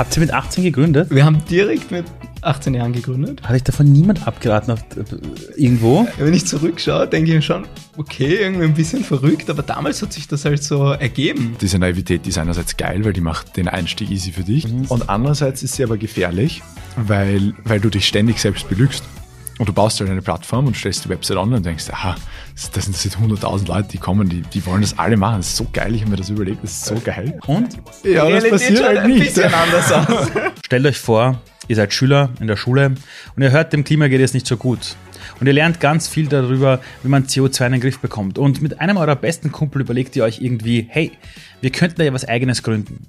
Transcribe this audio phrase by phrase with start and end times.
[0.00, 1.10] Habt ihr mit 18 gegründet?
[1.10, 2.06] Wir haben direkt mit
[2.40, 3.42] 18 Jahren gegründet.
[3.42, 6.08] Hat ich davon niemand abgeraten auf, äh, irgendwo?
[6.16, 7.66] Wenn ich zurückschaue, denke ich mir schon,
[7.98, 11.54] okay, irgendwie ein bisschen verrückt, aber damals hat sich das halt so ergeben.
[11.60, 14.66] Diese Naivität ist einerseits geil, weil die macht den Einstieg easy für dich.
[14.66, 14.86] Mhm.
[14.86, 16.62] Und andererseits ist sie aber gefährlich,
[16.96, 19.04] weil, weil du dich ständig selbst belügst.
[19.60, 22.16] Und du baust halt eine Plattform und stellst die Website online und denkst, aha,
[22.54, 25.40] das sind, das sind 100.000 Leute, die kommen, die, die wollen das alle machen.
[25.40, 27.38] Das ist so geil, ich habe mir das überlegt, das ist so geil.
[27.46, 27.76] Und?
[28.02, 29.20] Ja, das passiert halt nicht.
[29.20, 30.30] Ein bisschen anders aus.
[30.64, 32.94] Stellt euch vor, ihr seid Schüler in der Schule
[33.36, 34.96] und ihr hört, dem Klima geht es nicht so gut.
[35.40, 38.38] Und ihr lernt ganz viel darüber, wie man CO2 in den Griff bekommt.
[38.38, 41.12] Und mit einem eurer besten Kumpel überlegt ihr euch irgendwie, hey,
[41.60, 43.06] wir könnten da ja was eigenes gründen.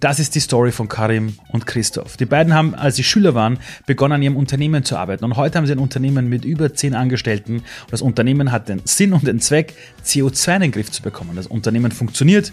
[0.00, 2.16] Das ist die Story von Karim und Christoph.
[2.16, 5.24] Die beiden haben, als sie Schüler waren, begonnen an ihrem Unternehmen zu arbeiten.
[5.24, 7.56] Und heute haben sie ein Unternehmen mit über zehn Angestellten.
[7.56, 9.74] Und das Unternehmen hat den Sinn und den Zweck,
[10.04, 11.36] CO2 in den Griff zu bekommen.
[11.36, 12.52] Das Unternehmen funktioniert.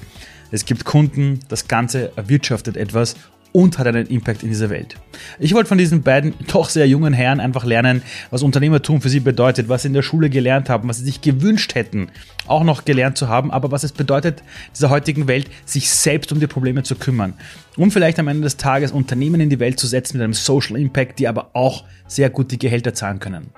[0.52, 3.16] Es gibt Kunden, das Ganze erwirtschaftet etwas
[3.52, 4.96] und hat einen Impact in dieser Welt.
[5.40, 9.20] Ich wollte von diesen beiden doch sehr jungen Herren einfach lernen, was Unternehmertum für sie
[9.20, 12.10] bedeutet, was sie in der Schule gelernt haben, was sie sich gewünscht hätten,
[12.48, 14.44] auch noch gelernt zu haben, aber was es bedeutet,
[14.76, 17.34] dieser heutigen Welt, sich selbst um die Probleme zu kümmern,
[17.78, 20.78] um vielleicht am Ende des Tages Unternehmen in die Welt zu setzen mit einem Social
[20.78, 23.50] Impact, die aber auch sehr gut die Gehälter zahlen können.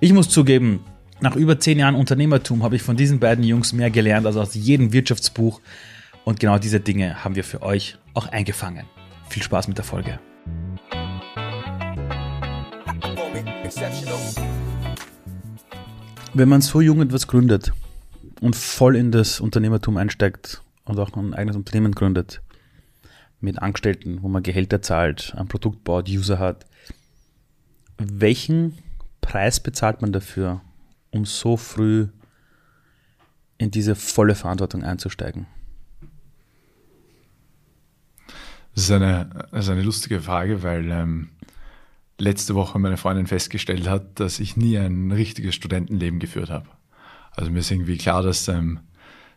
[0.00, 0.80] Ich muss zugeben,
[1.20, 4.54] nach über zehn Jahren Unternehmertum habe ich von diesen beiden Jungs mehr gelernt als aus
[4.54, 5.60] jedem Wirtschaftsbuch
[6.24, 8.86] und genau diese Dinge haben wir für euch auch eingefangen.
[9.30, 10.18] Viel Spaß mit der Folge.
[16.34, 17.72] Wenn man so jung etwas gründet
[18.40, 22.42] und voll in das Unternehmertum einsteigt und auch ein eigenes Unternehmen gründet,
[23.40, 26.66] mit Angestellten, wo man Gehälter zahlt, ein Produkt baut, User hat,
[27.98, 28.78] welchen
[29.20, 30.60] Preis bezahlt man dafür,
[31.12, 32.08] um so früh
[33.58, 35.46] in diese volle Verantwortung einzusteigen?
[38.74, 41.28] Das ist eine, ist eine lustige Frage, weil ähm,
[42.18, 46.66] letzte Woche meine Freundin festgestellt hat, dass ich nie ein richtiges Studentenleben geführt habe.
[47.32, 48.80] Also mir ist irgendwie klar, dass, ähm,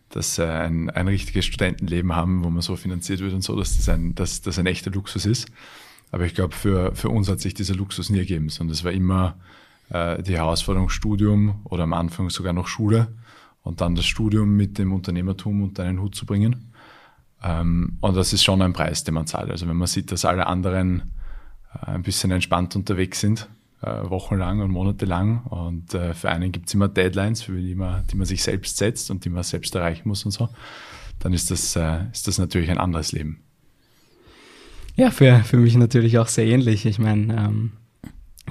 [0.09, 3.77] dass äh, ein, ein richtiges Studentenleben haben, wo man so finanziert wird und so, dass
[3.77, 5.47] das ein, dass das ein echter Luxus ist.
[6.11, 8.91] Aber ich glaube, für, für uns hat sich dieser Luxus nie ergeben, sondern es war
[8.91, 9.35] immer
[9.89, 13.07] äh, die Herausforderung Studium oder am Anfang sogar noch Schule
[13.63, 16.71] und dann das Studium mit dem Unternehmertum unter einen Hut zu bringen.
[17.43, 19.51] Ähm, und das ist schon ein Preis, den man zahlt.
[19.51, 21.11] Also wenn man sieht, dass alle anderen
[21.73, 23.49] äh, ein bisschen entspannt unterwegs sind,
[23.81, 25.43] äh, wochenlang und monatelang.
[25.45, 28.77] Und äh, für einen gibt es immer Deadlines, für die man, die man sich selbst
[28.77, 30.49] setzt und die man selbst erreichen muss und so.
[31.19, 31.77] Dann ist das,
[32.11, 33.39] ist das natürlich ein anderes Leben.
[34.95, 36.85] Ja, für, für mich natürlich auch sehr ähnlich.
[36.85, 37.71] Ich meine, ähm,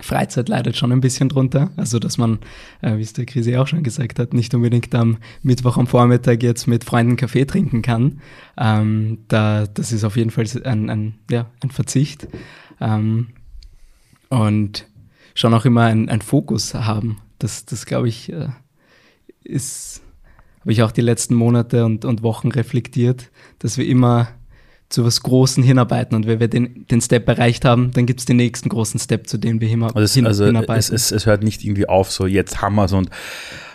[0.01, 1.71] Freizeit leidet schon ein bisschen drunter.
[1.77, 2.39] Also, dass man,
[2.81, 6.43] äh, wie es der Krise auch schon gesagt hat, nicht unbedingt am Mittwoch am Vormittag
[6.43, 8.21] jetzt mit Freunden Kaffee trinken kann.
[8.57, 12.27] Ähm, da, das ist auf jeden Fall ein, ein, ja, ein Verzicht.
[12.81, 13.29] Ähm,
[14.29, 14.87] und
[15.35, 17.19] schon auch immer ein, Fokus haben.
[17.39, 18.49] Das, das glaube ich, äh,
[19.45, 20.03] ist,
[20.61, 24.29] habe ich auch die letzten Monate und, und Wochen reflektiert, dass wir immer
[24.93, 26.15] zu was Großen hinarbeiten.
[26.15, 29.27] Und wenn wir den, den Step erreicht haben, dann gibt es den nächsten großen Step,
[29.27, 30.79] zu dem wir hin, also es, hin, also hinarbeiten.
[30.79, 33.11] Es, es, es, hört nicht irgendwie auf, so jetzt haben wir es und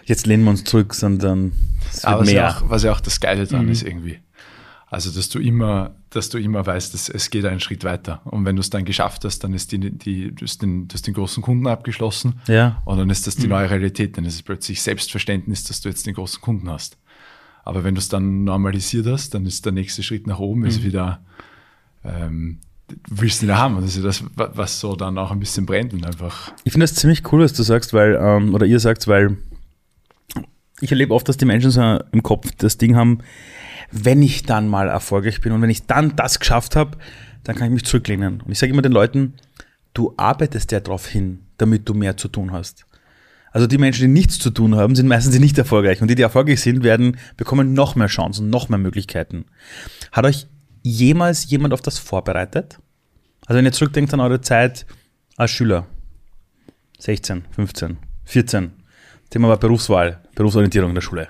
[0.06, 1.54] jetzt lehnen wir uns zurück, sondern
[1.92, 2.34] es wird mehr.
[2.34, 3.72] Ja auch, was ja auch das Geile daran mhm.
[3.72, 4.20] ist irgendwie.
[4.90, 8.22] Also, dass du immer, dass du immer weißt, dass es geht einen Schritt weiter.
[8.24, 10.94] Und wenn du es dann geschafft hast, dann ist die, die, du hast den, du
[10.94, 12.40] hast den großen Kunden abgeschlossen.
[12.48, 12.82] Ja.
[12.86, 13.50] Und dann ist das die mhm.
[13.50, 14.18] neue Realität.
[14.18, 16.98] Dann ist es plötzlich Selbstverständnis, dass du jetzt den großen Kunden hast.
[17.68, 20.68] Aber wenn du es dann normalisiert hast, dann ist der nächste Schritt nach oben, mhm.
[20.68, 21.20] ist wieder,
[22.06, 22.60] ähm,
[23.10, 23.76] willst du nicht haben.
[23.82, 26.54] das ist das, was so dann auch ein bisschen brennt und einfach.
[26.64, 29.38] Ich finde das ziemlich cool, was du sagst, weil, ähm, oder ihr sagt, weil
[30.80, 33.20] ich erlebe oft, dass die Menschen so im Kopf das Ding haben,
[33.92, 36.98] wenn ich dann mal erfolgreich bin und wenn ich dann das geschafft habe,
[37.44, 38.42] dann kann ich mich zurücklehnen.
[38.42, 39.34] Und ich sage immer den Leuten,
[39.94, 42.86] du arbeitest ja darauf hin, damit du mehr zu tun hast.
[43.58, 46.04] Also die Menschen, die nichts zu tun haben, sind meistens nicht erfolgreich.
[46.04, 49.46] Und die, die erfolgreich sind, werden, bekommen noch mehr Chancen, noch mehr Möglichkeiten.
[50.12, 50.46] Hat euch
[50.84, 52.78] jemals jemand auf das vorbereitet?
[53.48, 54.86] Also wenn ihr zurückdenkt an eure Zeit
[55.38, 55.88] als Schüler,
[57.00, 58.74] 16, 15, 14,
[59.32, 61.28] Thema war Berufswahl, Berufsorientierung in der Schule.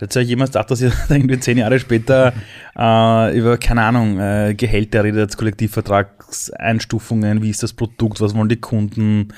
[0.00, 2.32] Hat euch jemals gedacht, dass ihr irgendwie zehn Jahre später
[2.78, 8.60] äh, über, keine Ahnung, äh, Gehälter redet, Kollektivvertragseinstufungen, wie ist das Produkt, was wollen die
[8.60, 9.32] Kunden,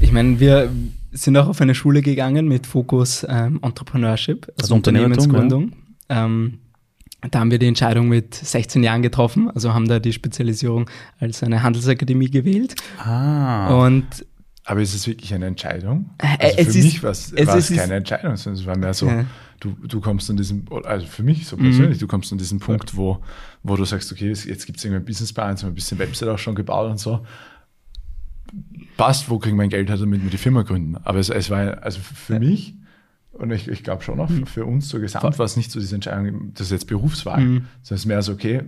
[0.00, 0.70] ich meine, wir
[1.12, 5.72] sind auch auf eine Schule gegangen mit Fokus ähm, Entrepreneurship, also, also Unternehmensgründung.
[6.10, 6.24] Ja.
[6.26, 6.58] Ähm,
[7.30, 11.42] da haben wir die Entscheidung mit 16 Jahren getroffen, also haben da die Spezialisierung als
[11.42, 12.76] eine Handelsakademie gewählt.
[12.98, 13.74] Ah.
[13.86, 14.06] Und
[14.64, 16.10] Aber ist es wirklich eine Entscheidung?
[16.18, 18.76] Äh, Also es für ist- mich war es war es keine Entscheidung, sondern es war
[18.78, 19.24] mehr so, Ja.
[19.58, 21.44] du, du kommst an diesem, also für mich Mhm.
[21.44, 23.18] so persönlich, du kommst an diesen Punkt, wo,
[23.64, 25.74] wo du sagst, okay, jetzt- jetzt gibt es irgendwie einen Businessplan, jetzt haben wir ein
[25.74, 27.26] bisschen Website auch schon gebaut und so.
[28.98, 30.96] Passt, wo kriegen wir mein Geld her, damit wir die Firma gründen?
[31.04, 32.74] Aber es, es war, also für mich,
[33.32, 34.46] und ich, ich glaube schon auch Mhm.
[34.46, 37.46] für, uns so gesamt war es nicht so diese Entscheidung, das ist jetzt Berufswahl, Mhm.
[37.54, 38.62] sondern es ist mehr so, okay,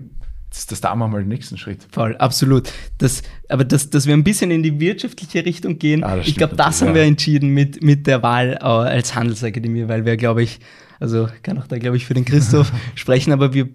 [0.50, 1.86] das, das da machen wir mal den nächsten Schritt.
[1.92, 2.72] Voll, absolut.
[2.98, 6.56] Das, aber dass, dass wir ein bisschen in die wirtschaftliche Richtung gehen, Ah, ich glaube,
[6.56, 7.08] das haben wir ja.
[7.08, 10.58] entschieden mit, mit der Wahl äh, als Handelsakademie, weil wir, glaube ich,
[11.00, 13.68] also kann auch da, glaube ich, für den Christoph sprechen, aber wir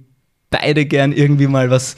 [0.50, 1.96] beide gern irgendwie mal was,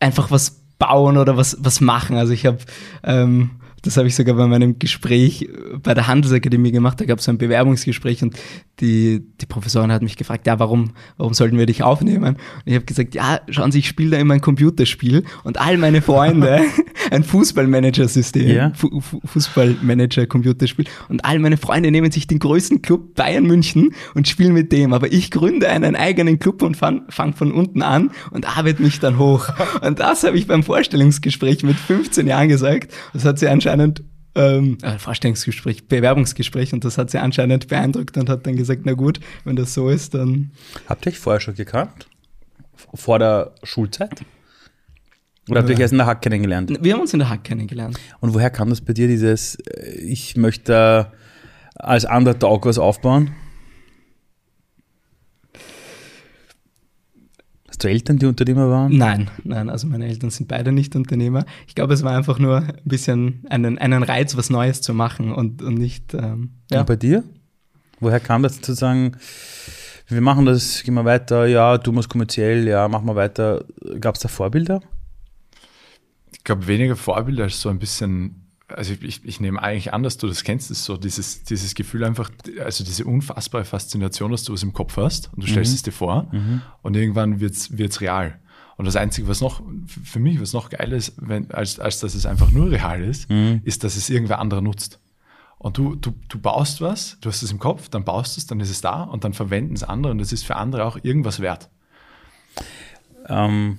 [0.00, 2.16] einfach was bauen oder was, was machen.
[2.16, 2.58] Also ich habe,
[3.04, 3.50] ähm,
[3.84, 7.24] das habe ich sogar bei meinem Gespräch äh, bei der Handelsakademie gemacht, da gab es
[7.24, 8.36] so ein Bewerbungsgespräch und
[8.80, 12.34] die, die Professorin hat mich gefragt, ja, warum, warum sollten wir dich aufnehmen?
[12.34, 15.78] Und ich habe gesagt, ja, schauen Sie, ich spiele da immer ein Computerspiel und all
[15.78, 16.60] meine Freunde
[17.14, 18.72] ein Fußballmanager-System, Ja.
[18.74, 24.28] Fu Fu Fußballmanager-Computerspiel und all meine Freunde nehmen sich den größten Club Bayern München und
[24.28, 28.10] spielen mit dem, aber ich gründe einen eigenen Club und fange fang von unten an
[28.30, 29.48] und arbeite mich dann hoch.
[29.82, 32.92] Und das habe ich beim Vorstellungsgespräch mit 15 Jahren gesagt.
[33.12, 34.02] Das hat sie anscheinend
[34.34, 38.94] ähm, äh, Vorstellungsgespräch, Bewerbungsgespräch und das hat sie anscheinend beeindruckt und hat dann gesagt, na
[38.94, 40.50] gut, wenn das so ist, dann
[40.88, 42.08] Habt ihr euch vorher schon gekannt?
[42.94, 44.24] Vor der Schulzeit?
[45.48, 46.72] Oder habt ihr euch erst in der Hack kennengelernt?
[46.80, 47.98] wir haben uns in der Hack kennengelernt.
[48.20, 51.12] Und woher kam das bei dir, dieses, äh, ich möchte
[51.74, 53.32] als Underdog was aufbauen?
[57.68, 58.96] Hast du Eltern, die Unternehmer waren?
[58.96, 61.44] Nein, nein, also meine Eltern sind beide nicht Unternehmer.
[61.66, 65.32] Ich glaube, es war einfach nur ein bisschen einen, einen Reiz, was Neues zu machen
[65.32, 66.80] und, und nicht, ähm, ja.
[66.80, 67.24] Und bei dir?
[68.00, 69.16] Woher kam das zu sagen,
[70.06, 73.64] wir machen das, gehen wir weiter, ja, du musst kommerziell, ja, machen wir weiter.
[74.00, 74.80] Gab es da Vorbilder?
[76.44, 80.18] Ich glaube, weniger Vorbilder als so ein bisschen, also ich, ich, nehme eigentlich an, dass
[80.18, 82.30] du das kennst, ist so dieses, dieses Gefühl einfach,
[82.62, 85.92] also diese unfassbare Faszination, dass du was im Kopf hast und du stellst es dir
[85.92, 86.30] vor
[86.82, 88.38] und irgendwann wird es real.
[88.76, 92.14] Und das Einzige, was noch, für mich, was noch geil ist, wenn, als, als dass
[92.14, 93.30] es einfach nur real ist,
[93.64, 95.00] ist, dass es irgendwer anderer nutzt.
[95.56, 98.60] Und du, du, du baust was, du hast es im Kopf, dann baust es, dann
[98.60, 101.40] ist es da und dann verwenden es andere und das ist für andere auch irgendwas
[101.40, 101.70] wert.
[103.28, 103.78] Ähm,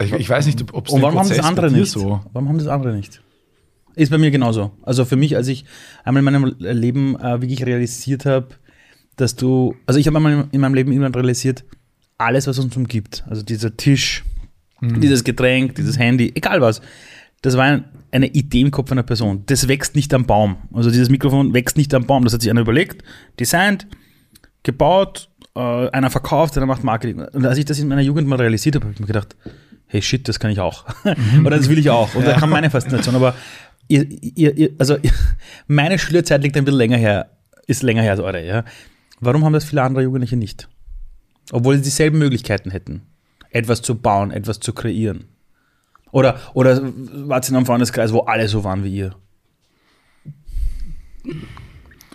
[0.00, 1.90] Ich, ich weiß nicht, ob es Und warum haben das andere nicht?
[1.90, 3.20] so Warum haben das andere nicht?
[3.94, 4.70] Ist bei mir genauso.
[4.82, 5.64] Also für mich, als ich
[6.04, 8.48] einmal in meinem Leben äh, wirklich realisiert habe,
[9.16, 11.64] dass du, also ich habe einmal in meinem Leben irgendwann realisiert,
[12.16, 14.24] alles, was uns umgibt, also dieser Tisch,
[14.80, 16.80] dieses Getränk, dieses Handy, egal was,
[17.42, 19.42] das war ein, eine Idee im Kopf einer Person.
[19.46, 20.56] Das wächst nicht am Baum.
[20.72, 22.24] Also dieses Mikrofon wächst nicht am Baum.
[22.24, 23.02] Das hat sich einer überlegt,
[23.38, 23.86] designt,
[24.62, 27.20] gebaut, äh, einer verkauft, einer macht Marketing.
[27.20, 29.36] Und als ich das in meiner Jugend mal realisiert habe, habe ich mir gedacht,
[29.88, 30.84] hey shit, das kann ich auch.
[31.44, 32.14] Oder das will ich auch.
[32.14, 33.16] Und da kam meine Faszination.
[33.16, 33.34] Aber
[33.88, 34.96] ihr, ihr, ihr, also
[35.66, 37.30] meine Schülerzeit liegt ein bisschen länger her,
[37.66, 38.64] ist länger her als eure, ja.
[39.20, 40.68] Warum haben das viele andere Jugendliche nicht?
[41.50, 43.02] Obwohl sie dieselben Möglichkeiten hätten,
[43.50, 45.24] etwas zu bauen, etwas zu kreieren.
[46.10, 49.16] Oder, oder wart ihr in einem Freundeskreis, wo alle so waren wie ihr?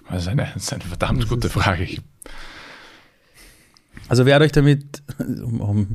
[0.09, 1.83] Das ist eine, das ist eine verdammt gute Frage.
[1.83, 2.01] Ich,
[4.09, 5.87] Also wer hat euch damit, um, um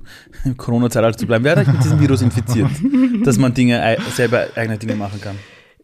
[0.45, 2.71] im Corona-Zeitalter zu bleiben, wer hat euch mit diesem Virus infiziert,
[3.25, 5.37] dass man Dinge, selber eigene Dinge machen kann?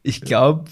[0.02, 0.64] Ich glaube,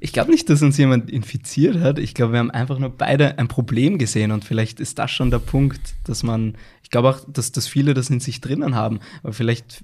[0.00, 1.98] ich glaube nicht, dass uns jemand infiziert hat.
[1.98, 5.30] Ich glaube, wir haben einfach nur beide ein Problem gesehen und vielleicht ist das schon
[5.30, 9.00] der Punkt, dass man, ich glaube auch, dass, dass viele das in sich drinnen haben,
[9.22, 9.82] aber vielleicht,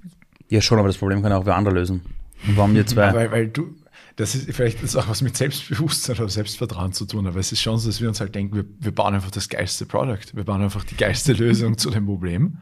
[0.51, 2.03] Ja schon, aber das Problem kann auch wer andere lösen.
[2.47, 3.15] Und warum wir zwei?
[3.15, 3.75] weil, weil du,
[4.17, 7.61] das ist vielleicht ist auch was mit Selbstbewusstsein oder Selbstvertrauen zu tun, aber es ist
[7.61, 10.45] schon so, dass wir uns halt denken, wir, wir bauen einfach das geilste Produkt, wir
[10.45, 12.59] bauen einfach die geilste Lösung zu dem Problem.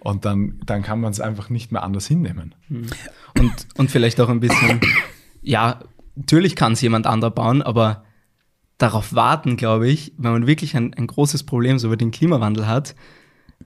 [0.00, 2.54] Und dann, dann kann man es einfach nicht mehr anders hinnehmen.
[3.38, 4.80] und, und vielleicht auch ein bisschen,
[5.40, 5.80] ja,
[6.14, 8.04] natürlich kann es jemand anderer bauen, aber
[8.76, 12.66] darauf warten, glaube ich, wenn man wirklich ein, ein großes Problem so über den Klimawandel
[12.66, 12.94] hat,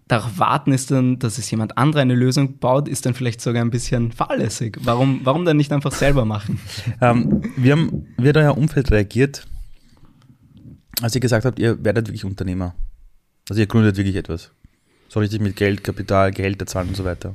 [0.08, 3.62] darauf warten ist dann, dass es jemand anderer eine Lösung baut, ist dann vielleicht sogar
[3.62, 4.78] ein bisschen fahrlässig.
[4.82, 6.60] Warum, warum dann nicht einfach selber machen?
[7.00, 9.46] Ähm, wir haben, wie hat euer Umfeld reagiert,
[11.00, 12.74] als ihr gesagt habt, ihr werdet wirklich Unternehmer?
[13.48, 14.50] Also ihr gründet wirklich etwas.
[15.08, 17.34] So richtig mit Geld, Kapital, Gehälter zahlen und so weiter.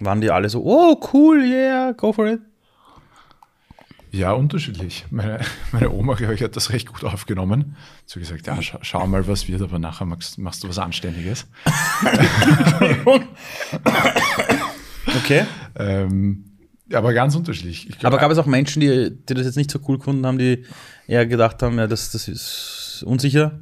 [0.00, 2.40] Waren die alle so, oh cool, yeah, go for it?
[4.10, 5.04] Ja, unterschiedlich.
[5.10, 5.40] Meine,
[5.72, 7.76] meine Oma, glaube ich, hat das recht gut aufgenommen.
[8.06, 11.46] So gesagt, ja, schau, schau mal, was wird, aber nachher machst, machst du was Anständiges.
[15.16, 15.46] Okay.
[15.76, 16.44] Ähm,
[16.92, 17.88] aber ganz unterschiedlich.
[17.88, 20.24] Ich glaub, Aber gab es auch Menschen, die, die das jetzt nicht so cool gefunden
[20.26, 20.64] haben, die
[21.06, 23.60] eher gedacht haben, ja, das, das ist unsicher?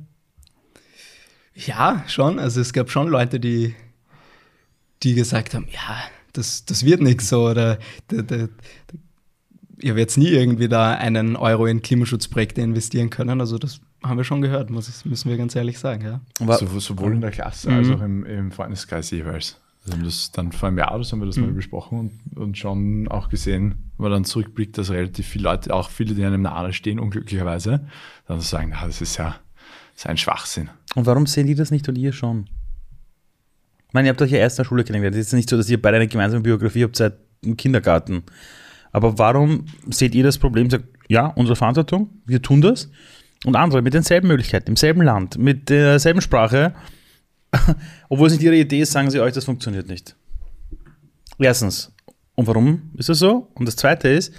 [1.55, 2.39] Ja, schon.
[2.39, 3.75] Also es gab schon Leute, die,
[5.03, 5.99] die gesagt haben, ja,
[6.33, 8.49] das, das wird nichts so oder da, da,
[9.81, 13.41] ihr werdet nie irgendwie da einen Euro in Klimaschutzprojekte investieren können.
[13.41, 16.03] Also das haben wir schon gehört, muss, müssen wir ganz ehrlich sagen.
[16.05, 16.57] Ja.
[16.57, 19.61] So, sowohl in der Klasse als auch im, im Freundeskreis jeweils.
[19.85, 21.47] Also haben das dann vor einem Jahr das haben wir das mhm.
[21.47, 25.73] mal besprochen und, und schon auch gesehen, wenn man dann zurückblickt, dass relativ viele Leute,
[25.73, 27.87] auch viele, die einem nahe stehen, unglücklicherweise,
[28.27, 29.37] dann sagen, na, das ist ja
[29.97, 30.69] das ist ein Schwachsinn.
[30.95, 32.49] Und warum sehen die das nicht und ihr schon?
[33.89, 35.17] Ich meine, ihr habt euch ja erst in der Schule kennengelernt.
[35.17, 38.23] Es ist nicht so, dass ihr beide eine gemeinsame Biografie habt seit dem Kindergarten.
[38.93, 40.71] Aber warum seht ihr das Problem?
[40.71, 42.91] Sagt, ja, unsere Verantwortung, wir tun das.
[43.45, 46.75] Und andere mit denselben Möglichkeiten, im selben Land, mit derselben Sprache,
[48.09, 50.17] obwohl es nicht ihre Idee ist, sagen sie euch, das funktioniert nicht.
[51.39, 51.93] Erstens.
[52.35, 53.51] Und warum ist das so?
[53.55, 54.33] Und das zweite ist,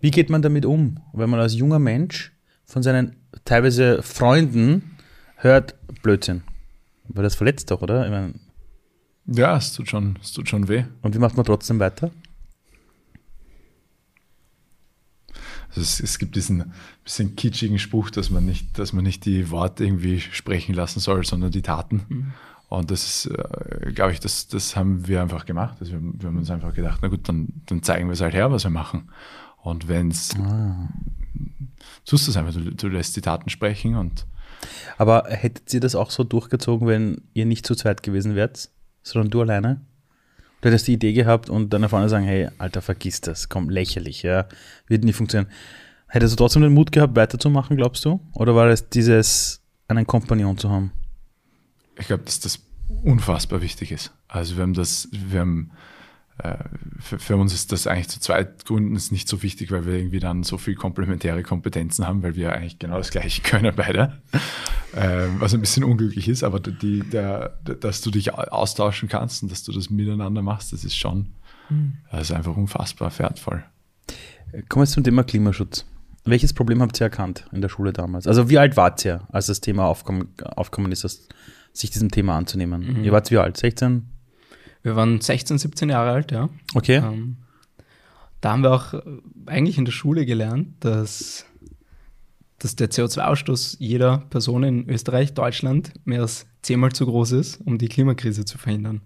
[0.00, 2.32] wie geht man damit um, wenn man als junger Mensch
[2.64, 4.96] von seinen teilweise Freunden
[5.36, 6.42] hört Blödsinn?
[7.08, 8.04] Weil das verletzt doch, oder?
[8.04, 8.34] Ich mein,
[9.26, 10.84] ja, es tut, schon, es tut schon weh.
[11.02, 12.10] Und wie macht man trotzdem weiter?
[15.74, 19.50] Also es, es, gibt diesen bisschen kitschigen Spruch, dass man nicht, dass man nicht die
[19.50, 22.02] Worte irgendwie sprechen lassen soll, sondern die Taten.
[22.08, 22.32] Mhm.
[22.68, 25.76] Und das, äh, glaube ich, das, das haben wir einfach gemacht.
[25.80, 28.34] Also wir, wir, haben uns einfach gedacht, na gut, dann, dann zeigen wir es halt
[28.34, 29.10] her, was wir machen.
[29.62, 30.88] Und wenn es, ah.
[32.04, 34.26] tust du es einfach, du, du lässt die Taten sprechen und.
[34.96, 38.70] Aber hättet ihr das auch so durchgezogen, wenn ihr nicht zu zweit gewesen wärt,
[39.02, 39.80] sondern du alleine?
[40.62, 44.22] Du hättest die Idee gehabt und dann vorne sagen, hey, Alter, vergiss das, komm, lächerlich,
[44.22, 44.46] ja,
[44.86, 45.52] wird nie funktionieren.
[46.06, 48.20] Hättest du trotzdem den Mut gehabt, weiterzumachen, glaubst du?
[48.32, 50.92] Oder war es dieses, einen Kompagnon zu haben?
[51.98, 52.60] Ich glaube, dass das
[53.02, 54.12] unfassbar wichtig ist.
[54.28, 55.72] Also wir haben das, wir haben
[56.98, 59.94] für, für, uns ist das eigentlich zu zweit Gründen ist nicht so wichtig, weil wir
[59.94, 64.20] irgendwie dann so viel komplementäre Kompetenzen haben, weil wir eigentlich genau das Gleiche können beide.
[64.94, 69.52] Ähm, was ein bisschen unglücklich ist, aber die, der, dass du dich austauschen kannst und
[69.52, 71.34] dass du das miteinander machst, das ist schon,
[71.70, 71.98] mhm.
[72.10, 73.64] das ist einfach unfassbar wertvoll.
[74.68, 75.86] Kommen wir zum Thema Klimaschutz.
[76.24, 78.26] Welches Problem habt ihr erkannt in der Schule damals?
[78.26, 81.28] Also wie alt wart ihr, als das Thema aufkommen, aufkommen ist,
[81.72, 82.98] sich diesem Thema anzunehmen?
[82.98, 83.04] Mhm.
[83.04, 83.56] Ihr wart wie alt?
[83.56, 84.08] 16?
[84.82, 86.48] Wir waren 16, 17 Jahre alt, ja.
[86.74, 86.96] Okay.
[86.96, 87.36] Ähm,
[88.40, 89.02] da haben wir auch äh,
[89.46, 91.46] eigentlich in der Schule gelernt, dass,
[92.58, 97.78] dass der CO2-Ausstoß jeder Person in Österreich, Deutschland mehr als zehnmal zu groß ist, um
[97.78, 99.02] die Klimakrise zu verhindern.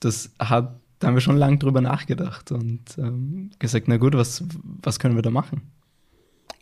[0.00, 4.44] Das hat, da haben wir schon lange drüber nachgedacht und ähm, gesagt, na gut, was,
[4.62, 5.62] was können wir da machen?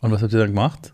[0.01, 0.93] Und was habt ihr dann gemacht?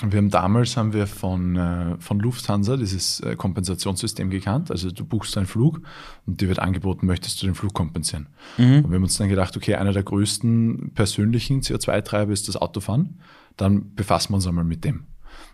[0.00, 4.70] Wir haben damals haben wir von, äh, von Lufthansa dieses äh, Kompensationssystem gekannt.
[4.70, 5.80] Also du buchst einen Flug
[6.24, 8.28] und dir wird angeboten, möchtest du den Flug kompensieren.
[8.58, 8.84] Mhm.
[8.84, 13.18] Und wir haben uns dann gedacht, okay, einer der größten persönlichen CO2-Treiber ist das Autofahren.
[13.56, 15.06] Dann befassen wir uns einmal mit dem.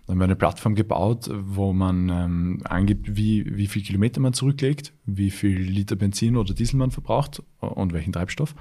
[0.06, 4.34] Dann haben wir eine Plattform gebaut, wo man ähm, angibt, wie, wie viel Kilometer man
[4.34, 8.54] zurücklegt, wie viel Liter Benzin oder Diesel man verbraucht und welchen Treibstoff.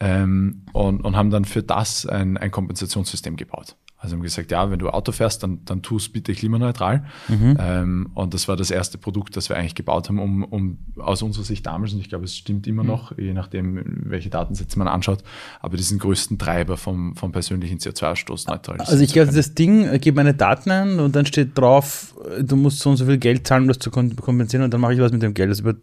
[0.00, 3.76] Ähm, und, und haben dann für das ein, ein Kompensationssystem gebaut.
[4.04, 7.06] Also haben gesagt, ja, wenn du Auto fährst, dann, dann tu es bitte klimaneutral.
[7.28, 7.56] Mhm.
[7.58, 11.22] Ähm, und das war das erste Produkt, das wir eigentlich gebaut haben, um, um aus
[11.22, 12.88] unserer Sicht damals, und ich glaube, es stimmt immer mhm.
[12.90, 15.24] noch, je nachdem, welche Datensätze man anschaut,
[15.62, 18.76] aber diesen größten Treiber vom, vom persönlichen CO2-Ausstoß neutral.
[18.78, 22.56] Also ich glaube, das Ding, äh, gebe meine Daten ein und dann steht drauf, du
[22.56, 25.00] musst so und so viel Geld zahlen, um das zu kompensieren und dann mache ich
[25.00, 25.50] was mit dem Geld.
[25.50, 25.76] Das, über,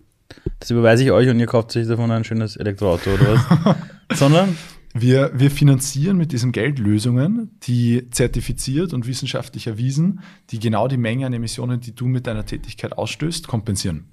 [0.59, 4.19] das überweise ich euch und ihr kauft sich davon ein schönes Elektroauto oder was.
[4.19, 4.55] Sondern
[4.93, 10.97] wir, wir finanzieren mit diesem Geld Lösungen, die zertifiziert und wissenschaftlich erwiesen, die genau die
[10.97, 14.09] Menge an Emissionen, die du mit deiner Tätigkeit ausstößt, kompensieren.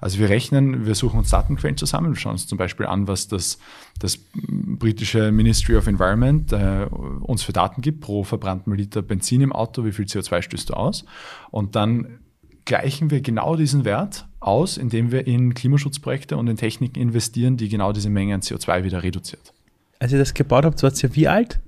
[0.00, 3.28] Also wir rechnen, wir suchen uns Datenquellen zusammen, wir schauen uns zum Beispiel an, was
[3.28, 3.58] das,
[3.98, 6.86] das britische Ministry of Environment äh,
[7.20, 10.74] uns für Daten gibt pro verbrannten Liter Benzin im Auto, wie viel CO2 stößt du
[10.74, 11.04] aus.
[11.50, 12.18] Und dann
[12.64, 17.68] gleichen wir genau diesen Wert aus, indem wir in Klimaschutzprojekte und in Techniken investieren, die
[17.68, 19.54] genau diese Menge an CO2 wieder reduziert
[19.98, 21.60] als ihr das gebaut habt, wart ihr wie alt?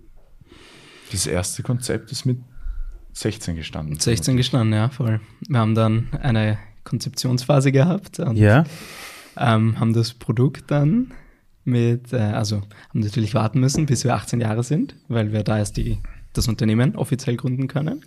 [1.12, 2.38] Das erste Konzept ist mit
[3.12, 3.99] 16 gestanden.
[3.99, 5.21] 16 gestanden, ja, voll.
[5.49, 8.64] Wir haben dann eine Konzeptionsphase gehabt und ja.
[9.37, 11.12] ähm, haben das Produkt dann
[11.64, 15.59] mit, äh, also haben natürlich warten müssen, bis wir 18 Jahre sind, weil wir da
[15.59, 15.99] erst die,
[16.33, 18.04] das Unternehmen offiziell gründen können.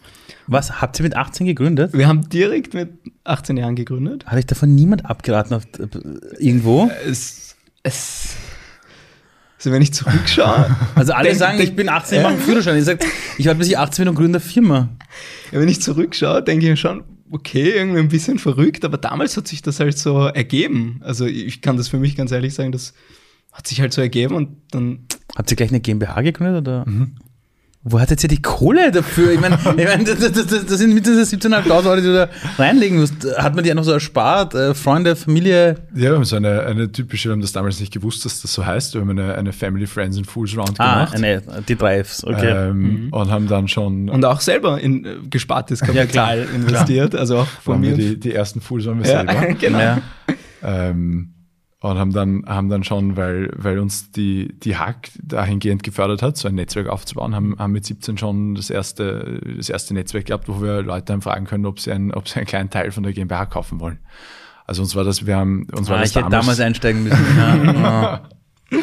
[0.47, 1.93] Was, habt ihr mit 18 gegründet?
[1.93, 2.91] Wir haben direkt mit
[3.23, 4.25] 18 Jahren gegründet.
[4.25, 5.87] Hat euch davon niemand abgeraten auf, äh,
[6.37, 6.89] irgendwo?
[7.05, 8.35] Es, es
[9.59, 10.75] also wenn ich zurückschaue.
[10.95, 12.77] Also alle denk, sagen, denk, ich bin 18, ich mache einen Führerschein.
[12.77, 13.05] Ich sage,
[13.37, 14.89] ich warte bis ich 18 bin und gründe eine Firma.
[15.51, 19.37] Ja, wenn ich zurückschaue, denke ich mir schon, okay, irgendwie ein bisschen verrückt, aber damals
[19.37, 21.01] hat sich das halt so ergeben.
[21.03, 22.93] Also ich kann das für mich ganz ehrlich sagen, das
[23.51, 25.05] hat sich halt so ergeben und dann.
[25.35, 26.85] Habt ihr gleich eine GmbH gegründet oder?
[26.87, 27.15] Mhm.
[27.81, 29.31] Wo hat jetzt ja die Kohle dafür?
[29.31, 32.29] Ich meine, ich mein, das, das, das, das sind mindestens 17.500 Euro, die du da
[32.57, 33.25] reinlegen musst.
[33.37, 34.53] Hat man die einfach so erspart?
[34.53, 35.75] Äh, Freunde, Familie?
[35.95, 38.51] Ja, wir haben so eine, eine typische, wir haben das damals nicht gewusst, dass das
[38.51, 38.95] so heißt.
[38.95, 41.19] Wir haben eine, eine Family, Friends and Fools Round Ah, gemacht.
[41.19, 42.49] nee, die Drives, okay.
[42.69, 46.35] Ähm, Und haben dann schon Und auch selber in äh, gespartes Kapital klar.
[46.53, 47.93] investiert, also auch von mir.
[47.95, 49.53] die, die ersten Fools waren wir ja, selber.
[49.59, 49.79] genau.
[49.79, 50.01] Ja.
[50.63, 51.29] Ähm,
[51.81, 56.35] und haben dann, haben dann schon, weil, weil uns die, die Hack dahingehend gefördert hat,
[56.35, 60.49] so ein Netzwerk aufzubauen, haben, haben mit 17 schon das erste, das erste Netzwerk gehabt,
[60.49, 63.03] wo wir Leute dann fragen können, ob sie, einen, ob sie einen kleinen Teil von
[63.03, 63.99] der GmbH kaufen wollen.
[64.67, 67.25] Also uns war das, wir haben, uns war Ah, das ich hätte damals einsteigen müssen.
[67.75, 68.21] Ja.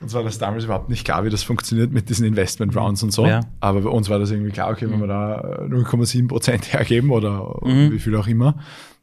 [0.00, 3.12] Uns war das damals überhaupt nicht klar, wie das funktioniert mit diesen Investment Rounds und
[3.12, 3.26] so.
[3.26, 3.40] Ja.
[3.58, 7.10] Aber bei uns war das irgendwie klar, okay, wenn wir da äh, 0,7 Prozent hergeben
[7.10, 7.90] oder Mhm.
[7.90, 8.56] wie viel auch immer,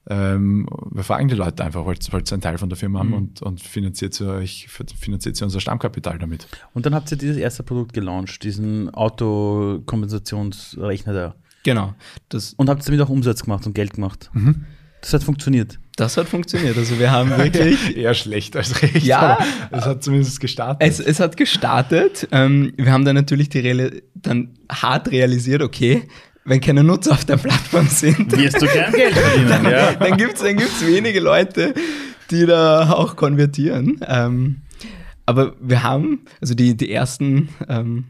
[0.09, 3.09] ähm, wir fragen die Leute einfach, wollt wollt ihr einen Teil von der Firma haben
[3.09, 3.13] Mhm.
[3.15, 4.67] und, und finanziert sie euch,
[4.99, 6.47] finanziert sie unser Stammkapital damit.
[6.73, 11.35] Und dann habt ihr dieses erste Produkt gelauncht, diesen Autokompensationsrechner da.
[11.63, 11.93] Genau.
[12.29, 14.29] Das, Und habt damit auch Umsatz gemacht und Geld gemacht.
[14.33, 14.65] Mhm.
[15.01, 15.79] Das hat funktioniert.
[15.97, 16.77] das hat funktioniert.
[16.77, 19.03] Also wir haben wirklich Eher schlecht als recht.
[19.05, 19.37] Ja.
[19.69, 20.87] aber Es hat zumindest gestartet.
[20.87, 22.27] Es, es hat gestartet.
[22.31, 26.07] Ähm, wir haben dann natürlich die Real dann hart realisiert, okay,
[26.45, 29.93] wenn keine Nutzer auf der Plattform sind, Wirst du gern Geld verdienen, ja.
[29.93, 31.73] dann gibt es dann gibt's wenige Leute,
[32.31, 33.99] die da auch konvertieren.
[34.07, 34.61] Ähm,
[35.25, 38.05] aber wir haben, also die, die ersten ähm,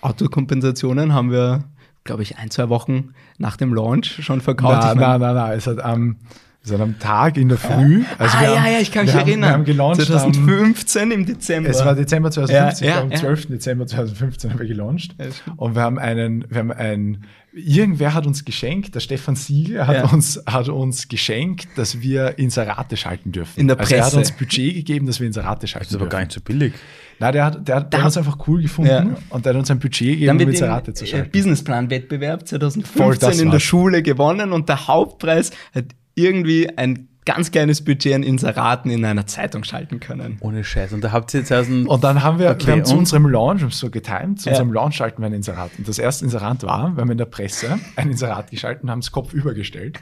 [0.00, 1.64] Autokompensationen haben wir,
[2.04, 4.82] glaube ich, ein, zwei Wochen nach dem Launch schon verkauft.
[4.82, 5.56] Nein, nein, nein, nein.
[5.56, 6.16] Es hat am,
[6.64, 8.02] es hat am Tag in der Früh.
[8.18, 9.48] Also ah, wir ja, haben- ja, ich kann mich wir haben, erinnern.
[9.50, 10.00] Wir haben gelauncht.
[10.00, 11.70] am- 2015 im Dezember.
[11.70, 13.16] Es war Dezember 2015, Ja, ja, am ja.
[13.18, 13.46] 12.
[13.46, 15.14] Dezember 2015 haben wir gelauncht.
[15.56, 19.96] Und wir haben einen, wir haben ein, irgendwer hat uns geschenkt, der Stefan Siegel hat
[19.96, 20.04] Ja.
[20.10, 23.60] uns, hat uns geschenkt, dass wir Inserate schalten dürfen.
[23.60, 24.18] In der Also er hat Presse.
[24.18, 26.10] uns Budget gegeben, dass wir Inserate schalten Das ist aber dürfen.
[26.10, 26.72] gar nicht so billig.
[27.18, 29.16] Nein, der hat, der, hat, der hat uns einfach cool gefunden Ja.
[29.28, 31.30] und der hat uns ein Budget gegeben, Dann um Inserate zu äh, schalten.
[31.30, 33.60] Businessplan-Wettbewerb Voll, 2015 das in der.
[33.60, 39.26] Schule gewonnen und der Hauptpreis hat irgendwie ein ganz kleines Budget an Inseraten in einer
[39.26, 40.38] Zeitung schalten können.
[40.40, 40.92] Ohne Scheiß.
[40.92, 41.86] Und da habt ihr jetzt aus dem.
[41.86, 44.54] Und dann haben wir, Okay, wir haben zu unserem Launch, so getimt, zu Ja.
[44.54, 45.70] unserem Launch schalten wir ein Inserat.
[45.78, 49.12] Und das erste Inserat war, wir haben in der Presse ein Inserat geschalten, haben es
[49.12, 50.00] Kopf übergestellt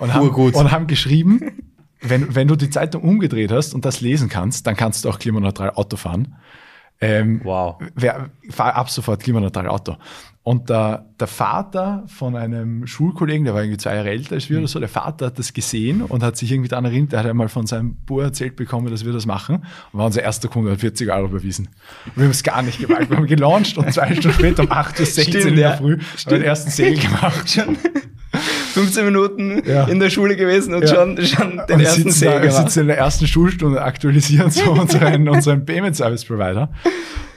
[0.00, 1.40] und haben, und haben geschrieben,
[2.00, 5.18] wenn, wenn du die Zeitung umgedreht hast und das lesen kannst, dann kannst du auch
[5.18, 6.36] klimaneutral Auto fahren.
[7.00, 7.76] Ähm, Wow.
[7.94, 9.96] Wer, fahr ab sofort klimaneutral Auto.
[10.42, 14.58] Und der, der Vater von einem Schulkollegen, der war irgendwie zwei Jahre älter als wir
[14.58, 17.26] oder so, der Vater hat das gesehen und hat sich irgendwie daran erinnert, der hat
[17.26, 19.56] einmal von seinem Bub erzählt bekommen, dass wir das machen
[19.92, 21.68] und war unser erster Kunde, hat 40 Euro überwiesen.
[22.14, 23.10] Wir haben es gar nicht gewagt.
[23.10, 25.78] Wir haben gelauncht und zwei Stunden später um 8.16 Uhr in der.
[25.78, 27.50] Früh haben den ersten Sale gemacht.
[27.50, 27.76] Schon
[28.36, 29.84] 15 Minuten Ja.
[29.86, 30.88] in der Schule gewesen und Ja.
[30.88, 32.62] schon, schon den Und wir ersten sitzen, da, Sale wir gemacht.
[32.64, 36.70] sitzen in der ersten Schulstunde, aktualisieren so unseren, unseren Payment Service Provider.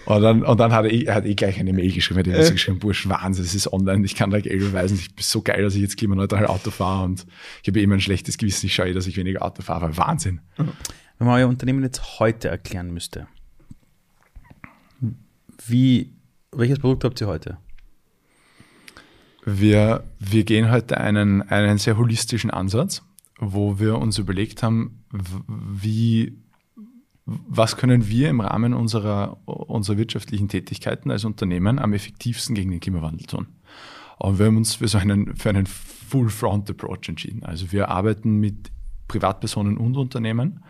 [0.05, 2.25] Und dann, und dann hat er, eh- er hat eh gleich eine Mail geschrieben, hat
[2.27, 5.23] ihm so geschrieben, Bursch, Wahnsinn, das ist online, ich kann da Geld überweisen, ich bin
[5.23, 7.27] so geil, dass ich jetzt klimaneutral Auto fahre und
[7.61, 9.85] ich habe eh immer ein schlechtes Gewissen, ich schaue eh, dass ich weniger Auto fahre,
[9.85, 10.41] aber Wahnsinn.
[10.57, 13.27] Wenn man euer Unternehmen jetzt heute erklären müsste,
[15.67, 16.11] wie,
[16.51, 17.57] welches Produkt habt ihr heute?
[19.45, 23.03] Wir, wir gehen heute einen, einen sehr holistischen Ansatz,
[23.39, 25.03] wo wir uns überlegt haben,
[25.47, 26.37] wie,
[27.25, 32.79] was können wir im Rahmen unserer, unserer wirtschaftlichen Tätigkeiten als Unternehmen am effektivsten gegen den
[32.79, 33.47] Klimawandel tun.
[34.17, 37.43] Und wir haben uns für so einen, für einen Full-Front-Approach entschieden.
[37.43, 38.71] Also wir arbeiten mit
[39.07, 40.63] Privatpersonen und Unternehmen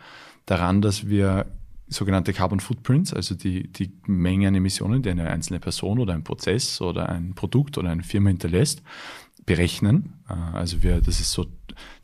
[0.45, 1.47] daran, dass wir
[1.89, 6.23] sogenannte Carbon Footprints, also die, die Menge an Emissionen, die eine einzelne Person oder ein
[6.23, 8.83] Prozess oder ein Produkt oder eine Firma hinterlässt,
[9.45, 10.13] berechnen.
[10.29, 11.47] Äh, Also wir, das ist so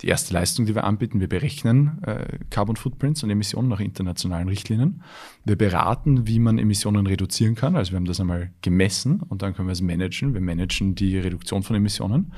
[0.02, 1.20] die erste Leistung, die wir anbieten.
[1.20, 5.04] Wir berechnen äh, Carbon Footprints und Emissionen nach internationalen Richtlinien.
[5.44, 7.76] Wir beraten, wie man Emissionen reduzieren kann.
[7.76, 10.34] Also wir haben das einmal gemessen und dann können wir es managen.
[10.34, 12.34] Wir managen die Reduktion von Emissionen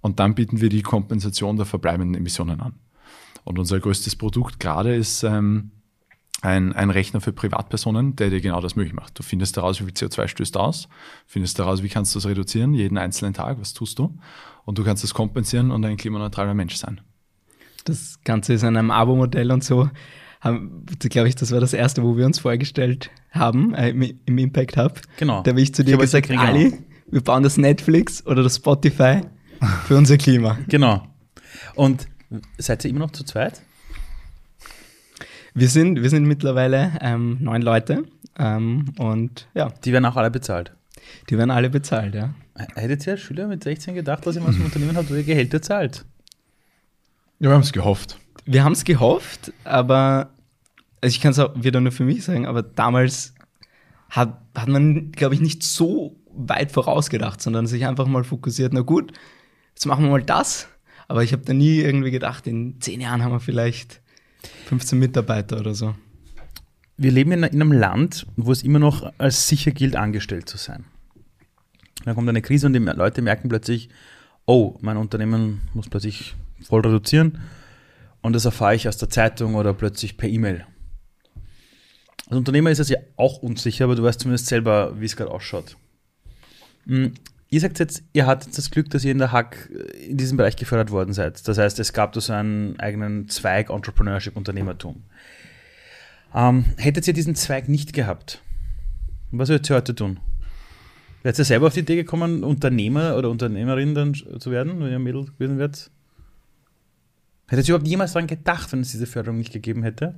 [0.00, 2.74] und dann bieten wir die Kompensation der verbleibenden Emissionen an.
[3.44, 5.70] Und unser größtes Produkt gerade ist ähm,
[6.40, 9.18] ein, ein Rechner für Privatpersonen, der dir genau das möglich macht.
[9.18, 10.88] Du findest heraus, wie viel CO2 stößt aus,
[11.26, 14.16] findest heraus, wie kannst du es reduzieren, jeden einzelnen Tag, was tust du,
[14.64, 17.00] und du kannst es kompensieren und ein klimaneutraler Mensch sein.
[17.84, 19.90] Das Ganze ist an einem Abo-Modell und so.
[20.40, 24.38] Haben, glaube ich, das war das erste, wo wir uns vorgestellt haben äh, im, im
[24.38, 25.00] Impact Hub.
[25.16, 25.42] Genau.
[25.42, 26.42] Da habe ich zu Ich dir habe gesagt, genau.
[26.42, 26.74] Ali,
[27.10, 29.22] wir bauen das Netflix oder das Spotify
[29.86, 30.58] für unser Klima.
[30.68, 31.02] Genau.
[31.74, 32.06] Und
[32.58, 33.62] seid ihr immer noch zu zweit?
[35.58, 38.04] Wir sind, wir sind mittlerweile ähm, neun Leute
[38.38, 40.72] ähm, und ja, Die werden auch alle bezahlt.
[41.28, 42.34] die werden alle bezahlt, ja.
[42.74, 45.14] Hättet ihr als Schüler mit 16 gedacht, dass ihr mal so ein Unternehmen habt, wo
[45.14, 46.04] ihr Gehälter zahlt?
[47.40, 48.18] Ja, wir haben es gehofft.
[48.46, 50.30] Wir haben es gehofft, aber
[51.00, 53.34] also ich kann es auch wieder nur für mich sagen, aber damals
[54.10, 58.80] hat, hat man, glaube ich, nicht so weit vorausgedacht, sondern sich einfach mal fokussiert, na
[58.82, 59.12] gut,
[59.74, 60.68] jetzt machen wir mal das.
[61.08, 64.02] Aber ich habe da nie irgendwie gedacht, in zehn Jahren haben wir vielleicht
[64.66, 65.94] 15 Mitarbeiter oder so.
[66.96, 70.84] Wir leben in einem Land, wo es immer noch als sicher gilt, angestellt zu sein.
[72.04, 73.88] Dann kommt eine Krise und die Leute merken plötzlich,
[74.46, 77.38] oh, mein Unternehmen muss plötzlich voll reduzieren
[78.20, 80.66] und das erfahre ich aus der Zeitung oder plötzlich per E-Mail.
[82.26, 85.30] Als Unternehmer ist es ja auch unsicher, aber du weißt zumindest selber, wie es gerade
[85.30, 85.76] ausschaut.
[87.50, 89.70] Ihr sagt jetzt, ihr hattet das Glück, dass ihr in der Hack
[90.06, 91.46] in diesem Bereich gefördert worden seid.
[91.48, 95.04] Das heißt, es gab da so einen eigenen Zweig Entrepreneurship, Unternehmertum.
[96.34, 98.42] Ähm, hättet ihr diesen Zweig nicht gehabt,
[99.30, 100.20] was würdet ihr heute tun?
[101.22, 104.98] Wärt ihr selber auf die Idee gekommen, Unternehmer oder Unternehmerin dann zu werden, wenn ihr
[104.98, 105.90] Mädel gewesen wärt?
[107.48, 110.14] Hättet ihr überhaupt jemals daran gedacht, wenn es diese Förderung nicht gegeben hätte?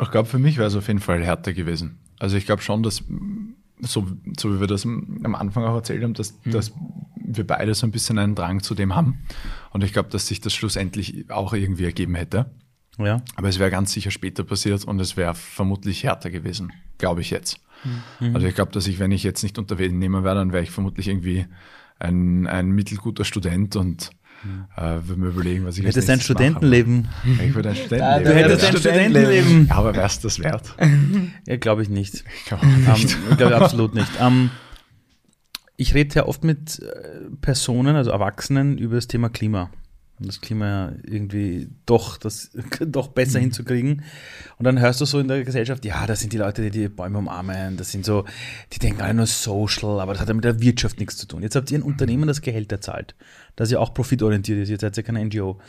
[0.00, 1.98] Ich glaube, für mich wäre es auf jeden Fall härter gewesen.
[2.18, 3.02] Also ich glaube schon, dass,
[3.80, 4.06] so,
[4.38, 6.50] so wie wir das am Anfang auch erzählt haben, dass, mhm.
[6.50, 6.72] dass
[7.16, 9.18] wir beide so ein bisschen einen Drang zu dem haben.
[9.70, 12.50] Und ich glaube, dass sich das schlussendlich auch irgendwie ergeben hätte.
[12.98, 13.22] Ja.
[13.36, 17.30] Aber es wäre ganz sicher später passiert und es wäre vermutlich härter gewesen, glaube ich
[17.30, 17.60] jetzt.
[18.20, 18.34] Mhm.
[18.34, 21.08] Also ich glaube, dass ich, wenn ich jetzt nicht Unternehmer wäre, dann wäre ich vermutlich
[21.08, 21.46] irgendwie
[21.98, 24.10] ein, ein mittelguter Student und.
[24.76, 27.08] Äh, würde mir überlegen, was ich Du hättest ein Studentenleben.
[27.24, 27.44] Mache.
[27.44, 28.24] Ich würde ein Studentenleben.
[28.24, 29.66] Du hättest ein Studentenleben.
[29.68, 30.74] Ja, aber wär's das wert?
[31.46, 32.24] Ja, glaube ich nicht.
[32.38, 33.16] Ich glaube nicht.
[33.16, 34.20] Um, ich glaube absolut nicht.
[34.20, 34.50] Um,
[35.76, 39.70] ich rede ja oft mit äh, Personen, also Erwachsenen, über das Thema Klima
[40.18, 42.50] um das Klima irgendwie doch, das,
[42.80, 43.44] doch besser mhm.
[43.44, 44.02] hinzukriegen.
[44.58, 46.88] Und dann hörst du so in der Gesellschaft, ja, das sind die Leute, die die
[46.88, 48.24] Bäume umarmen, das sind so,
[48.72, 51.42] die denken alle nur Social, aber das hat ja mit der Wirtschaft nichts zu tun.
[51.42, 53.14] Jetzt habt ihr ein Unternehmen, das Gehälter zahlt,
[53.56, 55.60] das ja auch profitorientiert ist, ihr seid ja keine NGO,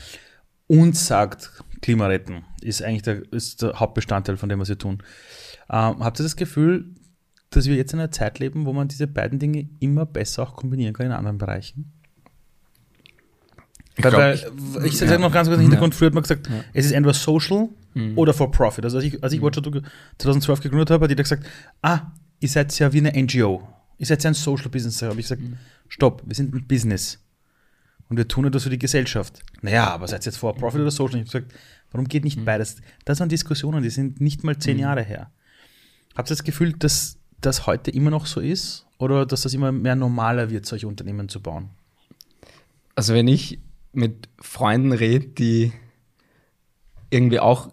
[0.68, 5.02] und sagt, Klima retten ist eigentlich der, ist der Hauptbestandteil von dem, was wir tun.
[5.70, 6.94] Ähm, habt ihr das Gefühl,
[7.50, 10.56] dass wir jetzt in einer Zeit leben, wo man diese beiden Dinge immer besser auch
[10.56, 11.99] kombinieren kann in anderen Bereichen?
[14.00, 14.36] Ich, glaub, weil,
[14.86, 16.64] ich, ich sage noch ganz kurz den Hintergrund, früher hat man gesagt, ja.
[16.74, 18.18] es ist entweder social mhm.
[18.18, 18.86] oder for profit.
[18.86, 19.60] Also als ich, als ich Watch
[20.18, 21.46] 2012 gegründet habe, hat jeder gesagt,
[21.82, 23.68] ah, ihr seid ja wie eine NGO.
[23.98, 25.00] Ihr seid ja ein Social Business.
[25.00, 25.58] Da habe ich gesagt, mhm.
[25.90, 27.20] stopp, wir sind ein Business.
[28.08, 29.42] Und wir tun etwas für die Gesellschaft.
[29.62, 31.20] Naja, aber seid ihr jetzt for profit oder social?
[31.20, 32.46] Ich habe gesagt, warum geht nicht mhm.
[32.46, 32.78] beides?
[33.04, 34.84] Das waren Diskussionen, die sind nicht mal zehn mhm.
[34.84, 35.30] Jahre her.
[36.16, 38.86] Habt ihr das Gefühl, dass das heute immer noch so ist?
[38.98, 41.70] Oder dass das immer mehr normaler wird, solche Unternehmen zu bauen?
[42.96, 43.60] Also wenn ich
[43.91, 45.73] mit Freunden rede, die
[47.10, 47.69] irgendwie auch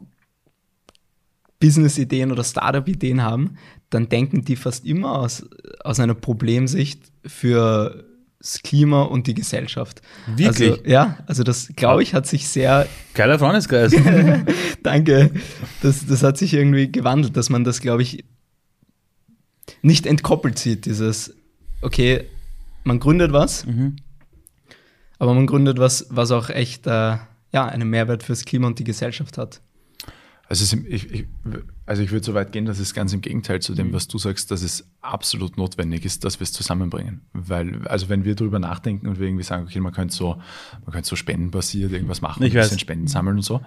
[1.61, 3.57] Business-Ideen oder Startup-Ideen haben,
[3.91, 5.47] dann denken die fast immer aus,
[5.85, 8.05] aus einer Problemsicht für
[8.39, 10.03] das Klima und die Gesellschaft.
[10.27, 10.71] Wirklich?
[10.73, 12.87] Also, ja, also das, glaube ich, hat sich sehr...
[13.15, 13.93] Geiler Freundeskreis.
[14.83, 15.31] Danke.
[15.83, 18.25] Das, das hat sich irgendwie gewandelt, dass man das, glaube ich,
[19.83, 21.35] nicht entkoppelt sieht, dieses,
[21.83, 22.25] okay,
[22.85, 23.97] man gründet was, mhm.
[25.19, 27.17] Aber man gründet was, was auch echt äh,
[27.53, 29.61] ja, einen Mehrwert fürs Klima und die Gesellschaft hat.
[30.49, 31.27] Also, ich, ich,
[31.87, 33.93] also ich würde so weit gehen, dass es ganz im Gegenteil zu dem, mhm.
[33.95, 37.23] was du sagst, dass es absolut notwendig ist, dass wir es zusammenbringen.
[37.33, 40.37] Weil, also wenn wir darüber nachdenken und wir irgendwie sagen, okay, man könnte so,
[40.85, 43.61] man könnte so spendenbasiert irgendwas machen, ich ein bisschen Spenden sammeln und so,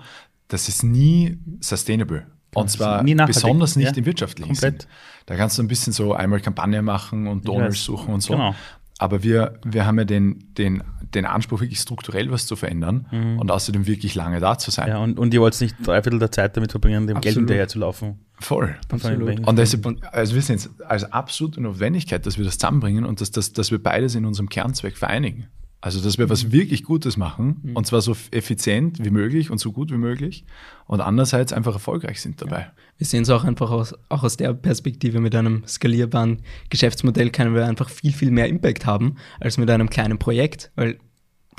[0.47, 2.27] das ist nie sustainable.
[2.55, 4.83] Und zwar besonders nicht ja, im wirtschaftlichen komplett.
[4.83, 4.91] Sinn.
[5.27, 8.33] Da kannst du ein bisschen so einmal Kampagne machen und Donors suchen und so.
[8.33, 8.55] Genau.
[8.99, 10.83] Aber wir, wir haben ja den, den
[11.13, 13.39] den Anspruch, wirklich strukturell was zu verändern mhm.
[13.39, 14.89] und außerdem wirklich lange da zu sein.
[14.89, 17.23] Ja, und, und ihr wollt nicht drei Viertel der Zeit damit verbringen, dem Absolut.
[17.23, 18.19] Geld hinterher zu laufen.
[18.39, 18.75] Voll.
[18.89, 19.47] Absolut.
[19.47, 23.31] Und deshalb, also wir sehen es als absolute Notwendigkeit, dass wir das zusammenbringen und dass,
[23.31, 25.47] dass, dass wir beides in unserem Kernzweck vereinigen.
[25.82, 26.52] Also, dass wir was mhm.
[26.52, 27.76] wirklich Gutes machen mhm.
[27.76, 30.44] und zwar so effizient wie möglich und so gut wie möglich
[30.88, 32.60] und andererseits einfach erfolgreich sind dabei.
[32.60, 32.72] Ja.
[32.98, 37.56] Wir sehen es auch einfach aus, auch aus der Perspektive mit einem skalierbaren Geschäftsmodell können
[37.56, 41.00] wir einfach viel, viel mehr Impact haben als mit einem kleinen Projekt, weil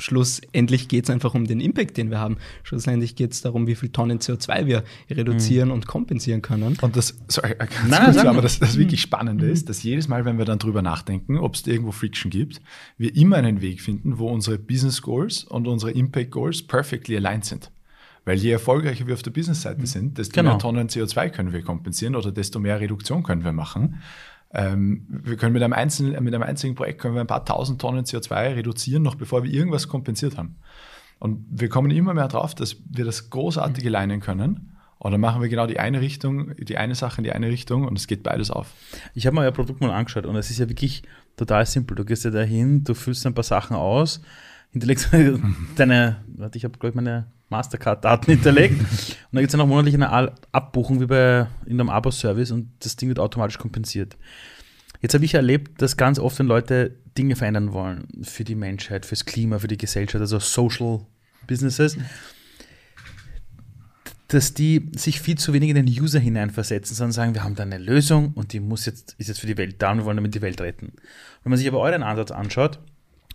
[0.01, 2.37] schlussendlich geht es einfach um den Impact, den wir haben.
[2.63, 5.75] Schlussendlich geht es darum, wie viel Tonnen CO2 wir reduzieren mhm.
[5.75, 6.77] und kompensieren können.
[6.81, 9.51] Und das, sorry, ganz Nein, kurz, aber das, das wirklich Spannende mhm.
[9.51, 12.61] ist, dass jedes Mal, wenn wir dann drüber nachdenken, ob es irgendwo Friction gibt,
[12.97, 17.45] wir immer einen Weg finden, wo unsere Business Goals und unsere Impact Goals perfectly aligned
[17.45, 17.71] sind.
[18.23, 19.85] Weil je erfolgreicher wir auf der Business-Seite mhm.
[19.85, 20.51] sind, desto genau.
[20.51, 24.01] mehr Tonnen CO2 können wir kompensieren oder desto mehr Reduktion können wir machen.
[24.53, 27.79] Ähm, wir können mit einem, einzelnen, mit einem einzigen Projekt können wir ein paar tausend
[27.79, 30.57] Tonnen CO2 reduzieren, noch bevor wir irgendwas kompensiert haben.
[31.19, 33.93] Und wir kommen immer mehr drauf, dass wir das großartige mhm.
[33.93, 34.71] leinen können.
[34.97, 37.87] Und dann machen wir genau die eine Richtung, die eine Sache in die eine Richtung
[37.87, 38.73] und es geht beides auf.
[39.15, 41.03] Ich habe mir euer Produkt mal angeschaut und es ist ja wirklich
[41.37, 41.95] total simpel.
[41.95, 44.21] Du gehst ja dahin, du füllst ein paar Sachen aus,
[44.71, 45.09] hinterlegst
[45.75, 48.79] deine, warte, ich habe, glaube ich, meine Mastercard-Daten hinterlegt.
[48.79, 48.87] und
[49.31, 52.95] dann gibt es ja noch monatlich eine Abbuchung wie bei in einem Abo-Service und das
[52.95, 54.17] Ding wird automatisch kompensiert.
[55.01, 59.05] Jetzt habe ich erlebt, dass ganz oft, wenn Leute Dinge verändern wollen für die Menschheit,
[59.05, 61.01] fürs Klima, für die Gesellschaft, also Social
[61.47, 61.97] Businesses,
[64.27, 67.63] dass die sich viel zu wenig in den User hineinversetzen, sondern sagen, wir haben da
[67.63, 70.17] eine Lösung und die muss jetzt, ist jetzt für die Welt da und wir wollen
[70.17, 70.93] damit die Welt retten.
[71.43, 72.79] Wenn man sich aber euren Ansatz anschaut,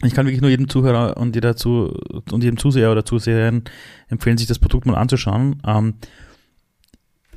[0.02, 1.94] ich kann wirklich nur jedem Zuhörer und jeder zu,
[2.30, 3.64] und jedem Zuseher oder Zuseherin
[4.08, 5.62] empfehlen, sich das Produkt mal anzuschauen.
[5.66, 5.94] Ähm,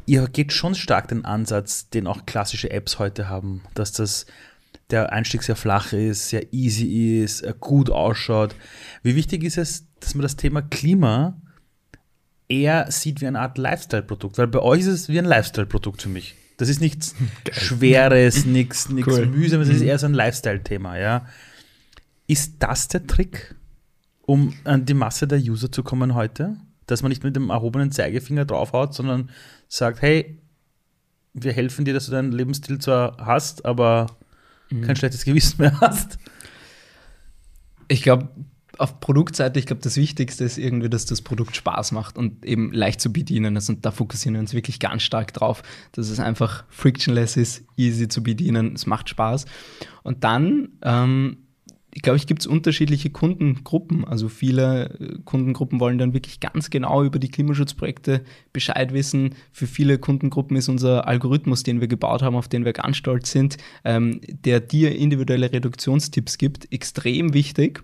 [0.05, 4.25] ihr geht schon stark den Ansatz, den auch klassische Apps heute haben, dass das
[4.89, 8.55] der Einstieg sehr flach ist, sehr easy ist, äh, gut ausschaut.
[9.03, 11.39] Wie wichtig ist es, dass man das Thema Klima
[12.47, 14.37] eher sieht wie eine Art Lifestyle-Produkt?
[14.37, 16.35] Weil bei euch ist es wie ein Lifestyle-Produkt für mich.
[16.57, 17.53] Das ist nichts Geil.
[17.53, 19.27] Schweres, nichts cool.
[19.27, 19.89] Mühsames, das ist mhm.
[19.89, 21.25] eher so ein Lifestyle-Thema, ja.
[22.29, 23.55] Ist das der Trick,
[24.21, 26.57] um an die Masse der User zu kommen heute?
[26.85, 29.31] Dass man nicht mit dem erhobenen Zeigefinger draufhaut, sondern
[29.67, 30.37] sagt, hey,
[31.33, 34.15] wir helfen dir, dass du deinen Lebensstil zwar hast, aber
[34.69, 34.83] mhm.
[34.83, 36.19] kein schlechtes Gewissen mehr hast.
[37.87, 38.29] Ich glaube,
[38.77, 42.71] auf Produktseite, ich glaube, das Wichtigste ist irgendwie, dass das Produkt Spaß macht und eben
[42.71, 43.69] leicht zu bedienen ist.
[43.69, 45.63] Und da fokussieren wir uns wirklich ganz stark drauf,
[45.93, 49.45] dass es einfach frictionless ist, easy zu bedienen, es macht Spaß.
[50.03, 51.37] Und dann ähm,
[51.91, 54.05] glaube, ich gibt es unterschiedliche Kundengruppen.
[54.05, 58.23] Also viele äh, Kundengruppen wollen dann wirklich ganz genau über die Klimaschutzprojekte
[58.53, 59.35] Bescheid wissen.
[59.51, 63.31] Für viele Kundengruppen ist unser Algorithmus, den wir gebaut haben, auf den wir ganz stolz
[63.31, 67.83] sind, ähm, der dir individuelle Reduktionstipps gibt, extrem wichtig.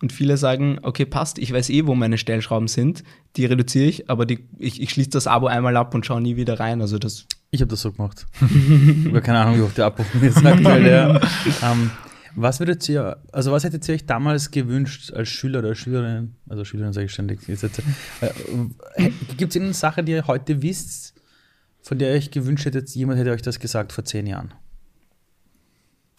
[0.00, 3.02] Und viele sagen, okay, passt, ich weiß eh, wo meine Stellschrauben sind,
[3.36, 6.36] die reduziere ich, aber die, ich, ich schließe das Abo einmal ab und schaue nie
[6.36, 6.80] wieder rein.
[6.80, 8.26] Also das ich habe das so gemacht.
[8.40, 10.86] ich habe keine Ahnung, wie hoch der Abbuchung ist aktuell.
[10.86, 11.20] Ja.
[11.62, 11.90] ähm,
[12.36, 16.64] was würdet ihr, also was hättet ihr euch damals gewünscht als Schüler oder Schülerin, also
[16.64, 17.40] Schülerin sage ich ständig,
[19.36, 21.14] gibt es eine Sache, die ihr heute wisst,
[21.80, 24.52] von der ihr euch gewünscht hättet, jemand hätte euch das gesagt vor zehn Jahren?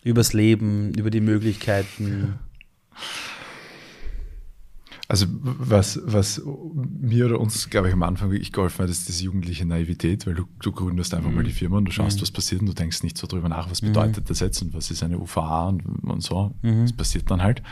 [0.03, 2.39] Übers Leben, über die Möglichkeiten.
[5.10, 9.24] Also was, was mir oder uns, glaube ich, am Anfang wirklich geholfen hat, ist diese
[9.24, 11.38] jugendliche Naivität, weil du, du gründest einfach mhm.
[11.38, 12.24] mal die Firma und du schaust, mhm.
[12.24, 14.28] was passiert und du denkst nicht so drüber nach, was bedeutet mhm.
[14.28, 16.54] das jetzt und was ist eine UVA und, und so.
[16.62, 16.82] Mhm.
[16.82, 17.63] Das passiert dann halt.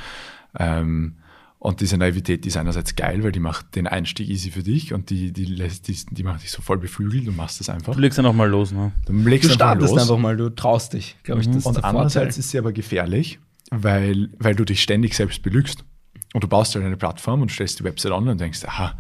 [0.58, 1.16] Ähm,
[1.60, 4.94] und diese Naivität die ist einerseits geil, weil die macht den Einstieg easy für dich
[4.94, 7.96] und die, die, lässt, die, die macht dich so voll beflügelt, du machst das einfach.
[7.96, 8.92] Du legst dann auch mal los, ne?
[9.08, 11.48] Du, legst du startest einfach, einfach mal, du traust dich, glaube ich.
[11.48, 11.54] Mhm.
[11.54, 13.40] Das und andererseits ist sie aber gefährlich,
[13.72, 15.84] weil, weil du dich ständig selbst belügst.
[16.36, 18.96] Und du baust halt eine Plattform und stellst die Website online und denkst, aha,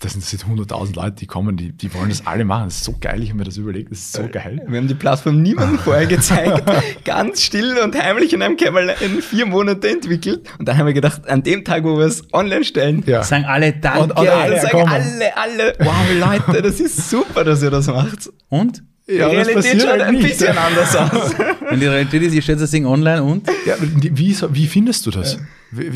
[0.00, 2.64] das sind 100.000 Leute, die kommen, die, die wollen das alle machen.
[2.68, 4.64] Das ist so geil, ich habe mir das überlegt, das ist so geil.
[4.66, 6.62] Wir haben die Plattform niemandem vorher gezeigt,
[7.04, 10.48] ganz still und heimlich in einem Kämmerlein vier Monate entwickelt.
[10.58, 13.22] Und dann haben wir gedacht, an dem Tag, wo wir es online stellen, ja.
[13.22, 14.04] sagen alle Danke.
[14.04, 18.30] Und, und alle, sagen alle, alle, wow Leute, das ist super, dass ihr das macht.
[18.48, 18.82] Und?
[19.08, 20.28] Ja, die Realität schaut halt ein nicht.
[20.28, 21.34] bisschen anders aus.
[21.70, 23.48] Wenn die Realität ist, ihr stellt das Ding online und?
[23.64, 25.38] Ja, wie, wie findest du das?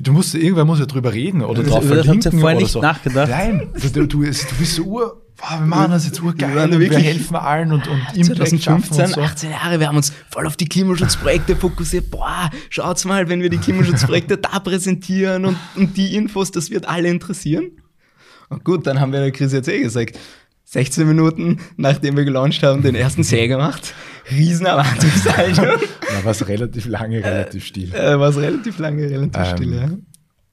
[0.03, 2.21] Du musst, irgendwer muss ja drüber reden oder drauf das, verlinken.
[2.21, 2.81] Das habt ihr vorher nicht so.
[2.81, 3.29] nachgedacht.
[3.29, 6.99] Nein, du, du, du bist so ur, wow, wir machen das jetzt urgeil wir, wir
[6.99, 9.21] helfen allen und, und Impact 2015, so.
[9.21, 12.11] 18 Jahre, wir haben uns voll auf die Klimaschutzprojekte fokussiert.
[12.11, 16.89] Boah, schaut's mal, wenn wir die Klimaschutzprojekte da präsentieren und, und die Infos, das wird
[16.89, 17.73] alle interessieren.
[18.49, 20.19] Und gut, dann haben wir der Chris jetzt eh gesagt,
[20.73, 23.93] 16 Minuten, nachdem wir gelauncht haben, den ersten Sale gemacht.
[24.31, 25.67] Riesen Erwartungshaltung.
[26.01, 27.95] Da war es relativ lange, relativ still.
[27.95, 29.89] Äh, war es relativ lange, relativ ähm, still, ja.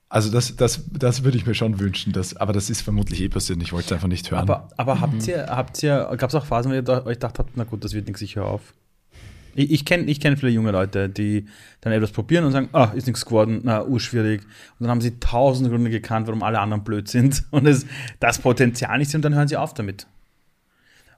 [0.08, 3.30] Also das, das, das würde ich mir schon wünschen, dass, aber das ist vermutlich eh
[3.30, 3.62] passiert.
[3.62, 4.42] Ich wollte es einfach nicht hören.
[4.42, 5.02] Aber, aber mhm.
[5.02, 7.84] habt ihr, habt ihr, gab es auch Phasen, wo ihr euch gedacht habt, na gut,
[7.84, 8.74] das wird nichts, ich höre auf?
[9.56, 11.46] Ich, ich kenne ich kenn viele junge Leute, die
[11.82, 14.42] dann etwas probieren und sagen, ah, ist nichts geworden, na, urschwierig.
[14.42, 17.86] Und dann haben sie tausend Gründe gekannt, warum alle anderen blöd sind und es
[18.20, 20.08] das Potenzial nicht sehen und dann hören sie auf damit.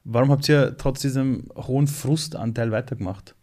[0.03, 3.35] Warum habt ihr trotz diesem hohen Frustanteil weitergemacht?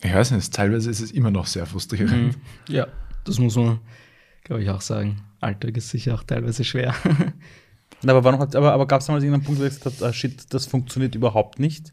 [0.00, 2.36] Ich weiß nicht, teilweise ist es immer noch sehr frustrierend.
[2.36, 2.40] Mhm.
[2.68, 2.86] Ja,
[3.24, 3.80] das muss man,
[4.44, 5.22] glaube ich, auch sagen.
[5.40, 6.94] Alltag ist sicher auch teilweise schwer.
[8.06, 10.66] aber aber, aber gab es damals irgendeinen Punkt, wo ihr gesagt habt, ah, shit, das
[10.66, 11.92] funktioniert überhaupt nicht?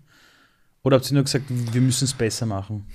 [0.86, 2.86] Oder habt ihr nur gesagt, wir müssen es besser machen?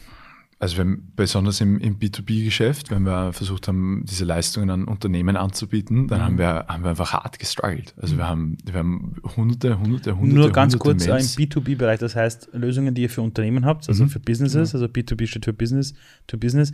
[0.61, 6.07] Also wenn, besonders im, im B2B-Geschäft, wenn wir versucht haben, diese Leistungen an Unternehmen anzubieten,
[6.07, 6.25] dann mhm.
[6.25, 7.95] haben, wir, haben wir einfach hart gestruggelt.
[7.97, 10.39] Also wir haben, wir haben hunderte, hunderte, hunderte.
[10.39, 11.37] Nur ganz hunderte kurz Mails.
[11.37, 14.11] im B2B-Bereich, das heißt Lösungen, die ihr für Unternehmen habt, also mhm.
[14.11, 15.95] für Businesses, also B2B steht für Business
[16.29, 16.73] to Business.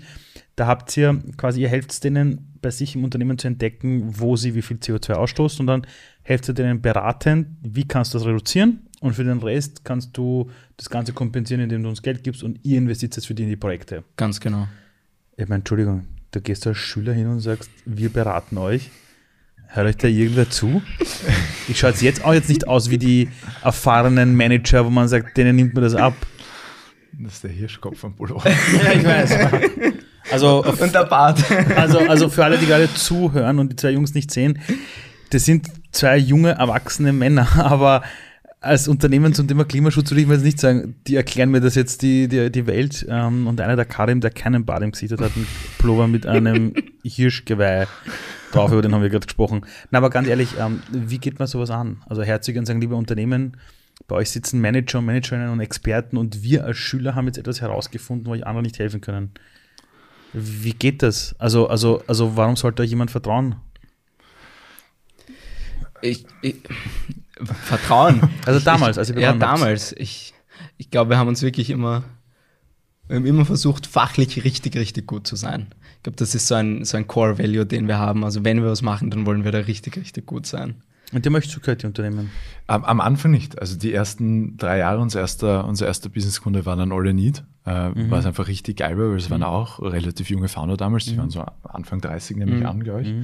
[0.57, 4.55] Da habt ihr quasi, ihr helft denen bei sich im Unternehmen zu entdecken, wo sie
[4.55, 5.87] wie viel CO2 ausstoßen und dann
[6.23, 10.51] helft ihr denen beratend, wie kannst du das reduzieren und für den Rest kannst du
[10.77, 13.49] das Ganze kompensieren, indem du uns Geld gibst und ihr investiert es für die in
[13.49, 14.05] die Projekte.
[14.17, 14.69] Ganz genau.
[15.37, 18.91] Ich meine, Entschuldigung, du gehst als Schüler hin und sagst, wir beraten euch.
[19.69, 20.83] Hört euch da irgendwer zu?
[21.69, 23.29] Ich schaue jetzt auch jetzt nicht aus wie die
[23.61, 26.15] erfahrenen Manager, wo man sagt, denen nimmt man das ab.
[27.19, 28.41] Das ist der Hirschkopf von Polo.
[28.45, 29.37] Ja, ich weiß.
[30.31, 31.43] Also, Und der Bart.
[31.77, 34.61] also, also für alle, die gerade zuhören und die zwei Jungs nicht sehen,
[35.31, 38.03] das sind zwei junge, erwachsene Männer, aber
[38.61, 41.75] als Unternehmen zum Thema Klimaschutz würde ich mir jetzt nicht sagen, die erklären mir das
[41.75, 45.13] jetzt die, die, die Welt ähm, und einer der Karim, der keinen Bart im Gesicht
[45.13, 45.47] hat, hat einen
[45.79, 47.87] Pullover mit einem Hirschgeweih
[48.53, 49.67] drauf, über den haben wir gerade gesprochen.
[49.91, 52.03] Na, aber ganz ehrlich, ähm, wie geht man sowas an?
[52.07, 53.57] Also herzig und sagen, liebe Unternehmen,
[54.09, 57.61] bei euch sitzen Manager und Managerinnen und Experten und wir als Schüler haben jetzt etwas
[57.61, 59.33] herausgefunden, wo euch andere nicht helfen können.
[60.33, 61.35] Wie geht das?
[61.39, 63.57] Also, also, also warum sollte euch jemand vertrauen?
[66.03, 66.57] Ich, ich,
[67.45, 68.21] Vertrauen.
[68.47, 69.61] Also damals, als ihr Ja, begonnen habt.
[69.61, 69.93] damals.
[69.99, 70.35] Ich,
[70.77, 72.05] ich glaube, wir haben uns wirklich immer,
[73.09, 75.69] wir haben immer versucht, fachlich richtig, richtig gut zu sein.
[75.99, 78.25] Ich glaube, das ist so ein, so ein Core-Value, den wir haben.
[78.25, 80.77] Also wenn wir was machen, dann wollen wir da richtig, richtig gut sein.
[81.13, 82.31] Und euch zugehört, die Unternehmen.
[82.67, 83.61] Am, am Anfang nicht.
[83.61, 87.45] Also die ersten drei Jahre, unser erster, unser erster Businesskunde war dann All You Need,
[87.65, 91.17] äh, was einfach richtig geil war, weil es waren auch relativ junge Founder damals, die
[91.17, 93.15] waren so Anfang 30, nehme ich an, glaube ich.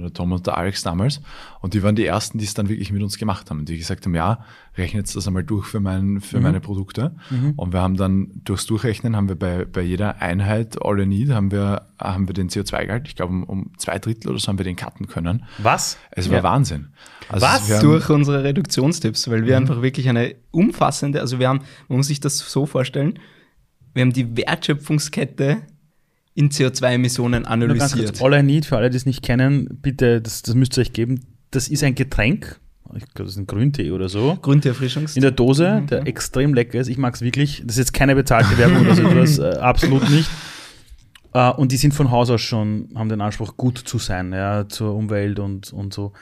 [0.00, 1.20] Oder Tom und der Alex damals.
[1.60, 3.64] Und die waren die ersten, die es dann wirklich mit uns gemacht haben.
[3.64, 4.44] Die gesagt haben, ja,
[4.76, 7.14] rechnet das einmal durch für, mein, für meine Produkte.
[7.56, 11.30] Und wir haben dann durchs Durchrechnen haben wir bei, bei jeder Einheit All You Need
[11.30, 14.58] haben wir, haben wir den CO2-Gehalt, ich glaube um, um zwei Drittel oder so haben
[14.58, 15.44] wir den cutten können.
[15.58, 15.98] Was?
[16.10, 16.42] Es war Ja.
[16.42, 16.88] Wahnsinn.
[17.28, 17.70] Also Was?
[17.70, 22.06] haben- Durch unsere Reduktionstipps, weil wir einfach wirklich eine umfassende, also wir haben, man muss
[22.08, 23.18] sich das so vorstellen,
[23.92, 25.58] wir haben die Wertschöpfungskette
[26.40, 28.18] in CO2-Emissionen Nur ganz analysiert.
[28.18, 30.80] kurz, All I Need, für alle, die es nicht kennen, bitte, das, das müsst ihr
[30.80, 31.20] euch geben.
[31.50, 32.58] Das ist ein Getränk,
[32.96, 35.14] ich glaube, das ist ein Grüntee oder so, Grunderfrischungs.
[35.16, 36.88] in der Dose, der extrem lecker ist.
[36.88, 37.62] Ich mag es wirklich.
[37.64, 40.28] Das ist jetzt keine bezahlte Werbung oder so etwas, äh, absolut nicht.
[41.34, 44.68] Äh, und die sind von Haus aus schon, haben den Anspruch, gut zu sein, ja,
[44.68, 46.12] zur Umwelt und, und so.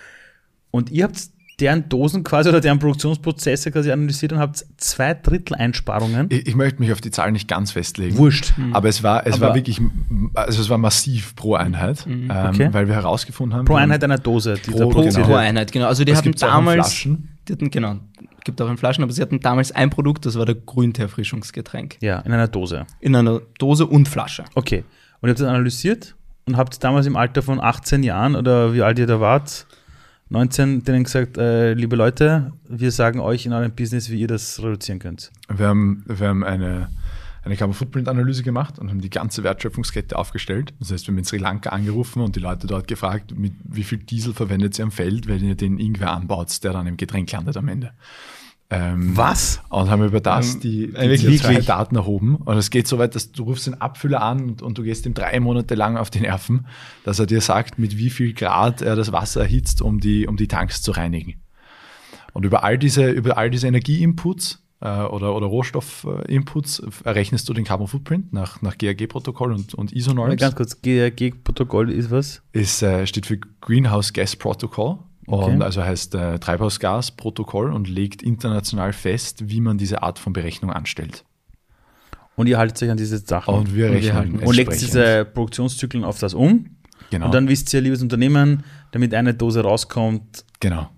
[0.71, 1.19] Und ihr habt
[1.61, 6.27] deren Dosen quasi oder deren Produktionsprozesse quasi analysiert und habt zwei Drittel Einsparungen.
[6.31, 8.17] Ich, ich möchte mich auf die Zahlen nicht ganz festlegen.
[8.17, 8.53] Wurscht.
[8.73, 9.81] Aber es war, es Aber- war wirklich,
[10.35, 12.69] also es war massiv pro Einheit, ähm, Okay.
[12.73, 15.29] weil wir herausgefunden haben, Pro Einheit einer Dose, die Pro- da Pro, produziert genau.
[15.29, 15.35] pro.
[15.35, 15.87] Einheit, genau.
[15.87, 17.29] Also die Das hatten gibt's auch in damals, Flaschen.
[17.49, 17.97] die hatten, genau,
[18.45, 21.97] gibt auch in Flaschen, aber sie hatten damals ein Produkt, das war der Grünteerfrischungsgetränk.
[22.01, 22.87] Ja, in einer Dose.
[23.01, 24.45] In einer Dose und Flasche.
[24.55, 24.85] Okay.
[25.21, 26.15] Und ihr habt das analysiert
[26.47, 29.67] und habt damals im Alter von 18 Jahren oder wie alt ihr da wart,
[30.31, 34.63] 19, denen gesagt, äh, liebe Leute, wir sagen euch in eurem Business, wie ihr das
[34.63, 35.31] reduzieren könnt.
[35.49, 36.91] wir haben, wir haben eine,
[37.45, 40.75] eine Carbon Footprint Analyse gemacht und haben die ganze Wertschöpfungskette aufgestellt.
[40.81, 43.85] Das heißt, wir haben in Sri Lanka angerufen und die Leute dort gefragt, mit wie
[43.85, 47.33] viel Diesel verwendet ihr am Feld, weil ihr den irgendwer anbaut, der dann im Getränk
[47.33, 47.93] landet am Ende.
[48.71, 49.63] Ähm, Was?
[49.71, 51.43] Und haben über das Ähm, die, die äh, wirklich?
[51.43, 52.37] CO2-Daten erhoben.
[52.37, 55.07] Und es geht so weit, dass du rufst den Abfüller an und, und du gehst
[55.07, 56.67] ihm drei Monate lang auf die Nerven,
[57.05, 60.37] dass er dir sagt, mit wie viel Grad er das Wasser erhitzt, um die, um
[60.37, 61.41] die Tanks zu reinigen.
[62.35, 67.65] Und über all diese, über all diese Energieinputs äh, oder, oder Rohstoffinputs errechnest du den
[67.65, 70.37] Carbon Footprint nach, nach GAG-Protokoll und, und ISO-Norms.
[70.37, 72.43] Ganz kurz, GRG-Protokoll ist was?
[72.53, 74.99] Ist, äh, steht für Greenhouse Gas Protocol.
[75.31, 75.53] Okay.
[75.53, 80.73] Und also heißt äh, Treibhausgasprotokoll und legt international fest, wie man diese Art von Berechnung
[80.73, 81.25] anstellt.
[82.35, 83.53] Und ihr haltet euch an diese Sachen.
[83.53, 86.77] Und wir Und wir rechnen und legt diese Produktionszyklen auf das um.
[87.11, 90.89] genau, Und dann wisst ihr, liebes Unternehmen, damit eine Dose rauskommt, genau.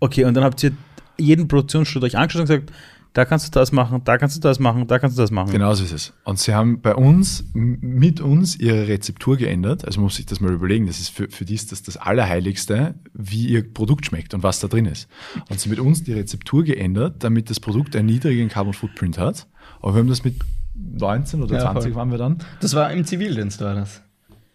[0.00, 0.72] okay, und dann habt ihr
[1.18, 2.72] jeden Produktionsschritt euch angeschaut und gesagt,
[3.12, 5.50] da kannst du das machen, da kannst du das machen, da kannst du das machen.
[5.50, 6.12] Genau so ist es.
[6.24, 9.84] Und sie haben bei uns, mit uns, ihre Rezeptur geändert.
[9.84, 10.86] Also man muss sich das mal überlegen.
[10.86, 14.60] Das ist für, für die ist das das Allerheiligste, wie ihr Produkt schmeckt und was
[14.60, 15.08] da drin ist.
[15.50, 19.46] Und sie mit uns die Rezeptur geändert, damit das Produkt einen niedrigen Carbon Footprint hat.
[19.80, 20.36] Aber wir haben das mit
[20.74, 21.94] 19 oder Ja, 20 voll.
[21.98, 22.38] waren wir dann.
[22.60, 24.00] Das war im Zivildienst, war das.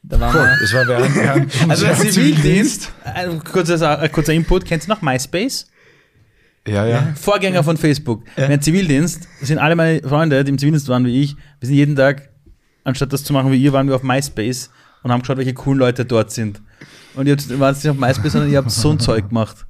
[0.02, 4.34] Da waren wir, Das war während, während Also der unserer Zivildienst, ein kurzer, ein kurzer
[4.34, 5.67] Input, kennst du noch MySpace?
[6.68, 7.14] Ja, ja.
[7.16, 8.24] Vorgänger von Facebook.
[8.36, 11.76] Mein Zivildienst, das sind alle meine Freunde, die im Zivildienst waren wie ich, wir sind
[11.76, 12.30] jeden Tag,
[12.84, 14.70] anstatt das zu machen wie ihr, waren wir auf MySpace
[15.04, 16.62] und haben geschaut, welche coolen Leute dort sind.
[17.16, 19.66] Und ihr wart nicht auf MySpace, sondern ihr habt so ein Zeug gemacht.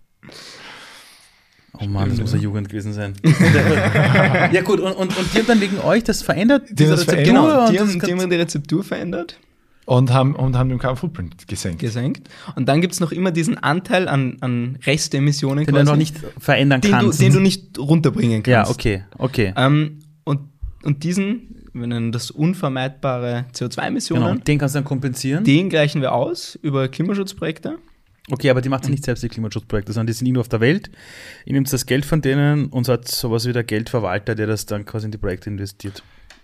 [1.80, 3.14] Oh Mann, das muss eine Jugend gewesen sein.
[4.52, 6.64] ja gut, und, und, und die haben dann wegen euch das verändert?
[6.72, 9.40] Die haben das Rezeptur genau, haben, die haben die Rezeptur verändert,
[9.90, 11.80] Und haben, und haben den Carbon Footprint gesenkt.
[11.80, 12.30] gesenkt.
[12.58, 16.18] Und dann gibt es noch immer diesen Anteil an, an Restemissionen, den du noch nicht
[16.38, 17.22] verändern den, du, kannst.
[17.22, 18.70] den du nicht runterbringen kannst.
[18.70, 19.54] ja, okay, okay.
[19.56, 20.42] Ähm, und,
[20.84, 25.46] und diesen, wir nennen das unvermeidbare CO2-Emissionen, Genau, den kannst du dann kompensieren.
[25.46, 27.78] den gleichen wir aus über Klimaschutzprojekte.
[28.30, 30.60] Okay, aber die macht ja nicht selbst die Klimaschutzprojekte, sondern die sind irgendwo auf der
[30.60, 30.92] Welt.
[31.46, 34.66] Ihr nehmt das Geld von denen und so hat sowas wie der Geldverwalter, der das
[34.66, 36.04] dann quasi in die Projekte investiert.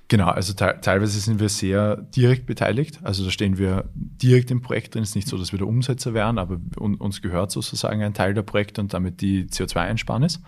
[0.10, 3.00] Genau, also te teilweise sind wir sehr direkt beteiligt.
[3.04, 5.04] Also da stehen wir direkt im Projekt drin.
[5.04, 8.34] Es ist nicht so, dass wir der Umsetzer wären, aber uns gehört sozusagen ein Teil
[8.34, 10.42] der Projekte und damit die CO2-Einsparnis.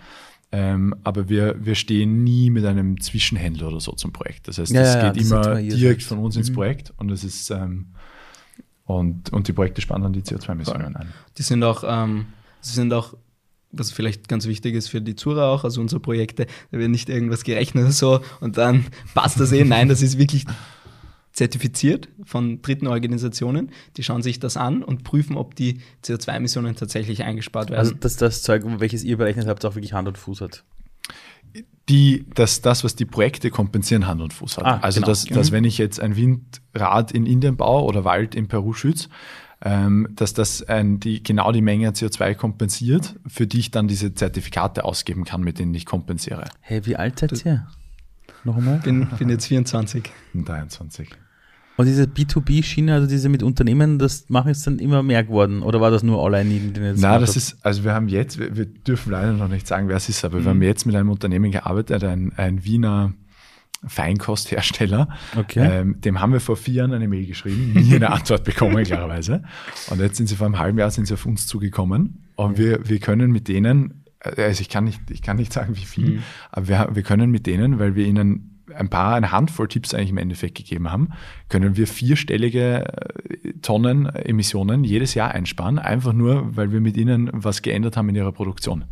[0.52, 4.46] Ähm, aber wir, wir stehen nie mit einem Zwischenhändler oder so zum Projekt.
[4.46, 6.54] Das heißt, es ja, geht ja, immer direkt von uns ins mhm.
[6.54, 7.86] Projekt und es ist ähm,
[8.84, 11.12] und, und die Projekte spannen dann die CO2-Emissionen ein.
[11.36, 12.26] Die sind auch, ähm,
[12.60, 13.14] sie sind auch
[13.72, 17.08] was vielleicht ganz wichtig ist für die Zuhörer auch, also unsere Projekte, da wird nicht
[17.08, 19.64] irgendwas gerechnet oder so und dann passt das eh.
[19.64, 20.46] Nein, das ist wirklich
[21.36, 23.70] zertifiziert von dritten Organisationen.
[23.98, 27.78] Die schauen sich das an und prüfen, ob die CO2-Emissionen tatsächlich eingespart werden.
[27.78, 30.64] Also, dass das Zeug, welches ihr berechnet habt, auch wirklich Hand und Fuß hat.
[31.90, 34.64] Die, dass das, was die Projekte kompensieren, Hand und Fuß hat.
[34.64, 35.08] Ah, also, genau.
[35.08, 39.10] dass, dass, wenn ich jetzt ein Windrad in Indien baue oder Wald in Peru schütze,
[39.60, 44.84] dass das ein, die, genau die Menge CO2 kompensiert, für die ich dann diese Zertifikate
[44.84, 46.44] ausgeben kann, mit denen ich kompensiere.
[46.60, 47.66] Hey, wie alt seid ihr?
[48.44, 48.78] Noch einmal?
[48.78, 50.04] Bin, bin jetzt 24.
[50.34, 51.10] 23.
[51.76, 55.62] Und diese B2B-Schiene, also diese mit Unternehmen, das machen es dann immer mehr geworden?
[55.62, 58.56] Oder war das nur allein den jetzt Nein, das ist, also wir haben jetzt, wir,
[58.56, 60.44] wir, dürfen leider noch nicht sagen, wer es ist, aber mhm.
[60.44, 63.12] wir haben jetzt mit einem Unternehmen gearbeitet, ein, ein Wiener
[63.86, 65.08] Feinkosthersteller.
[65.36, 65.80] Okay.
[65.80, 69.42] Ähm, dem haben wir vor vier Jahren eine Mail geschrieben, nie eine Antwort bekommen, klarerweise.
[69.90, 72.88] Und jetzt sind sie vor einem halben Jahr sind sie auf uns zugekommen und wir,
[72.88, 76.22] wir können mit denen, also ich kann nicht, ich kann nicht sagen, wie viel, mhm.
[76.52, 80.10] aber wir, wir können mit denen, weil wir ihnen ein paar, eine Handvoll Tipps eigentlich
[80.10, 81.10] im Endeffekt gegeben haben,
[81.48, 87.30] können wir vierstellige äh, Tonnen Emissionen jedes Jahr einsparen, einfach nur, weil wir mit ihnen
[87.32, 88.84] was geändert haben in ihrer Produktion.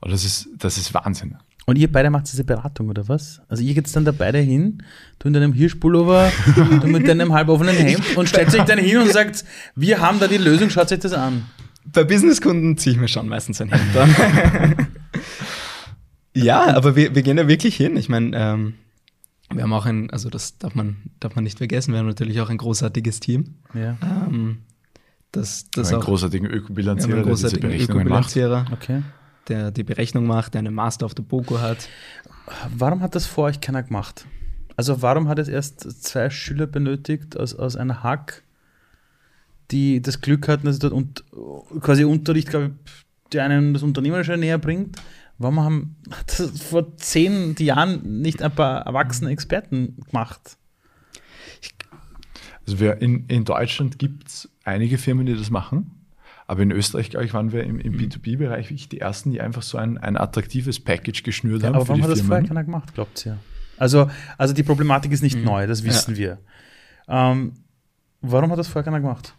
[0.00, 1.36] Und das ist, das ist Wahnsinn.
[1.66, 3.42] Und ihr beide macht diese Beratung, oder was?
[3.48, 4.82] Also ihr geht dann da beide hin,
[5.18, 6.32] du in deinem Hirschpullover,
[6.80, 9.44] du mit deinem halboffenen Hemd und stellt sich dann hin und sagt,
[9.76, 11.44] wir haben da die Lösung, schaut euch das an.
[11.84, 14.76] Bei Businesskunden ziehe ich mir schon meistens ein Hemd an.
[16.34, 17.96] ja, aber wir, wir gehen da wirklich hin.
[17.96, 18.74] Ich meine, ähm,
[19.52, 22.40] wir haben auch ein, also das darf man, darf man nicht vergessen, wir haben natürlich
[22.40, 23.56] auch ein großartiges Team.
[23.74, 23.96] Ja.
[24.02, 24.58] Ähm,
[25.32, 29.02] das, das ein großartigen Ökobilanzierer, ein großartigen Ökobilanzierer, okay.
[29.50, 31.88] Der die Berechnung macht, der eine Master auf der BOKO hat.
[32.74, 34.24] Warum hat das vor euch keiner gemacht?
[34.76, 38.42] Also warum hat es erst zwei Schüler benötigt aus, aus einer Hack,
[39.70, 41.24] die das Glück hatten, dass sie dort und,
[41.80, 44.96] quasi Unterricht, glaube ich, der einem das Unternehmerische näher bringt
[45.40, 45.96] Warum haben
[46.26, 50.58] das vor zehn Jahren nicht ein paar erwachsene Experten gemacht?
[52.66, 55.99] Also wir in, in Deutschland gibt es einige Firmen, die das machen.
[56.50, 59.62] Aber in Österreich, glaube ich, waren wir im, im B2B-Bereich wirklich die ersten, die einfach
[59.62, 61.76] so ein, ein attraktives Package geschnürt ja, haben.
[61.76, 63.38] Aber warum hat das vorher keiner gemacht, glaubt ihr?
[63.76, 65.44] Also, also die Problematik ist nicht mhm.
[65.44, 66.18] neu, das wissen ja.
[66.18, 66.38] wir.
[67.06, 67.52] Ähm,
[68.20, 69.32] warum hat das vorher keiner gemacht?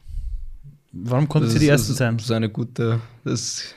[0.93, 2.15] Warum konnten sie die Ersten sein?
[2.15, 3.01] Das ist eine gute.
[3.25, 3.75] Das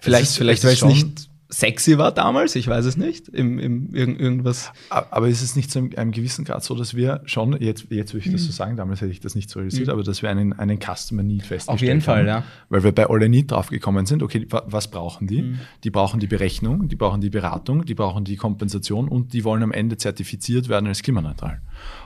[0.00, 4.20] vielleicht, vielleicht, weil es nicht sexy war damals, ich weiß es nicht, im, im irgend,
[4.20, 4.72] irgendwas.
[4.88, 8.26] Aber ist es nicht zu einem, gewissen Grad so, dass wir schon, jetzt, jetzt würde
[8.26, 8.52] ich das so mhm.
[8.52, 9.92] sagen, damals hätte ich das nicht so realisiert, mhm.
[9.92, 11.74] aber dass wir einen, einen Customer Need festgestellt haben.
[11.74, 12.44] Auf jeden Fall, ja.
[12.68, 15.42] Weil wir bei All I Need drauf gekommen sind, okay, was brauchen die?
[15.42, 15.60] Mhm.
[15.84, 19.62] Die brauchen die Berechnung, die brauchen die Beratung, die brauchen die Kompensation und die wollen
[19.62, 21.60] am Ende zertifiziert werden als klimaneutral.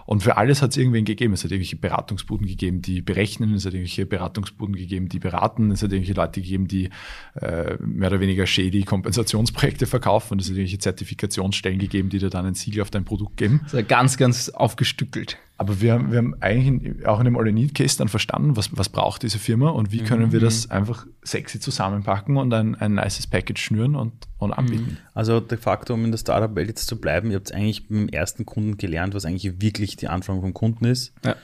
[0.08, 1.34] Und für alles hat es irgendwen gegeben.
[1.34, 5.82] Es hat irgendwelche Beratungsbuden gegeben, die berechnen, es hat irgendwelche Beratungsbuden gegeben, die beraten, es
[5.82, 6.88] hat irgendwelche Leute gegeben, die
[7.34, 12.30] äh, mehr oder weniger shady Kompensationsprojekte verkaufen und es hat irgendwelche Zertifikationsstellen gegeben, die dir
[12.30, 13.60] dann ein Siegel auf dein Produkt geben.
[13.64, 15.36] Also ganz, ganz aufgestückelt.
[15.60, 19.24] Aber wir haben, wir haben eigentlich auch in dem All-in-Need-Case dann verstanden, was, was braucht
[19.24, 20.32] diese Firma und wie können mhm.
[20.32, 24.92] wir das einfach sexy zusammenpacken und ein, ein nices Package schnüren und, und anbieten.
[24.92, 24.96] Mhm.
[25.14, 28.08] Also de facto, um in der Startup-Welt jetzt zu bleiben, ihr habt eigentlich mit dem
[28.08, 31.34] ersten Kunden gelernt, was eigentlich wirklich die Anfrage vom Kunden ist ja.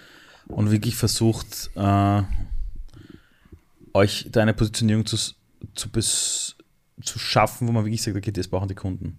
[0.46, 2.22] und wirklich versucht, äh,
[3.94, 8.68] euch da eine Positionierung zu, zu, zu schaffen, wo man wirklich sagt, okay, das brauchen
[8.68, 9.18] die Kunden.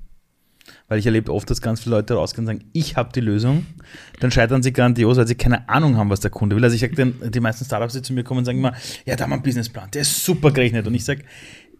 [0.88, 3.66] Weil ich erlebe oft, dass ganz viele Leute rausgehen und sagen, ich habe die Lösung.
[4.20, 6.64] Dann scheitern sie grandios, weil sie keine Ahnung haben, was der Kunde will.
[6.64, 8.74] Also ich sage die meisten Startups, die zu mir kommen, sagen immer,
[9.06, 10.86] ja, da haben wir einen Businessplan, der ist super gerechnet.
[10.86, 11.24] Und ich sage,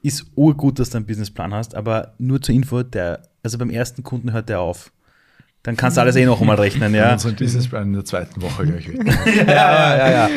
[0.02, 4.04] ist urgut, dass du einen Businessplan hast, aber nur zur Info, der, also beim ersten
[4.04, 4.92] Kunden hört der auf.
[5.64, 7.14] Dann kannst du alles eh noch einmal rechnen, ja.
[7.14, 9.04] Unseren Businessplan in der zweiten Woche gleich wieder.
[9.48, 10.30] ja, ja, ja.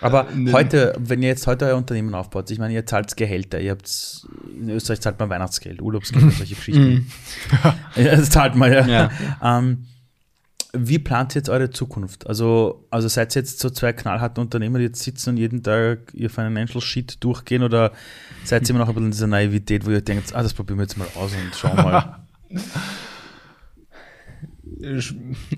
[0.00, 3.60] Aber äh, heute, wenn ihr jetzt heute euer Unternehmen aufbaut, ich meine, ihr zahlt Gehälter,
[3.60, 4.26] ihr habt
[4.58, 6.82] in Österreich zahlt man Weihnachtsgeld, Urlaubsgeld, solche Geschichten.
[6.82, 7.06] Mhm.
[7.96, 8.86] ja, das zahlt man ja.
[8.86, 9.10] ja.
[9.42, 9.86] Ähm,
[10.72, 12.26] wie plant ihr jetzt eure Zukunft?
[12.28, 16.12] Also, also seid ihr jetzt so zwei knallharte Unternehmer, die jetzt sitzen und jeden Tag
[16.14, 17.92] ihr Financial Sheet durchgehen oder
[18.44, 20.78] seid ihr immer noch ein bisschen in dieser Naivität, wo ihr denkt, ah, das probieren
[20.78, 22.20] wir jetzt mal aus und schauen mal.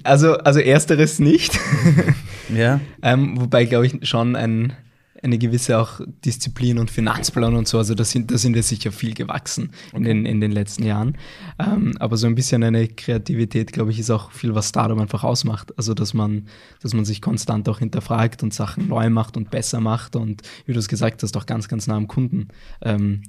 [0.02, 1.58] Also, also ersteres nicht.
[2.54, 2.80] ja.
[3.02, 4.72] ähm, wobei, glaube ich, schon ein,
[5.22, 7.78] eine gewisse auch Disziplin und Finanzplan und so.
[7.78, 11.16] Also da sind, da sind wir sicher viel gewachsen in, den, in den letzten Jahren.
[11.58, 15.22] Ähm, aber so ein bisschen eine Kreativität, glaube ich, ist auch viel, was Startup einfach
[15.22, 15.72] ausmacht.
[15.76, 16.48] Also dass man,
[16.82, 20.72] dass man sich konstant auch hinterfragt und Sachen neu macht und besser macht und wie
[20.72, 22.48] du es gesagt hast, auch ganz, ganz nah am Kunden
[22.82, 23.22] ähm,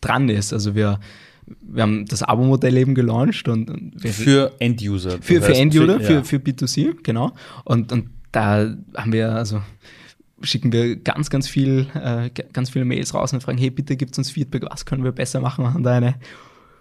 [0.00, 0.52] dran ist.
[0.52, 1.00] Also wir
[1.46, 5.18] wir haben das Abo-Modell eben gelauncht und, und für End-User.
[5.20, 6.22] Für, für End-User, für, ja.
[6.22, 7.32] für, B2C, genau.
[7.64, 9.62] Und, und da haben wir, also
[10.42, 14.16] schicken wir ganz, ganz viel, äh, ganz viele Mails raus und fragen, hey, bitte gibt
[14.18, 15.64] uns Feedback, was können wir besser machen?
[15.64, 16.16] Wir haben da eine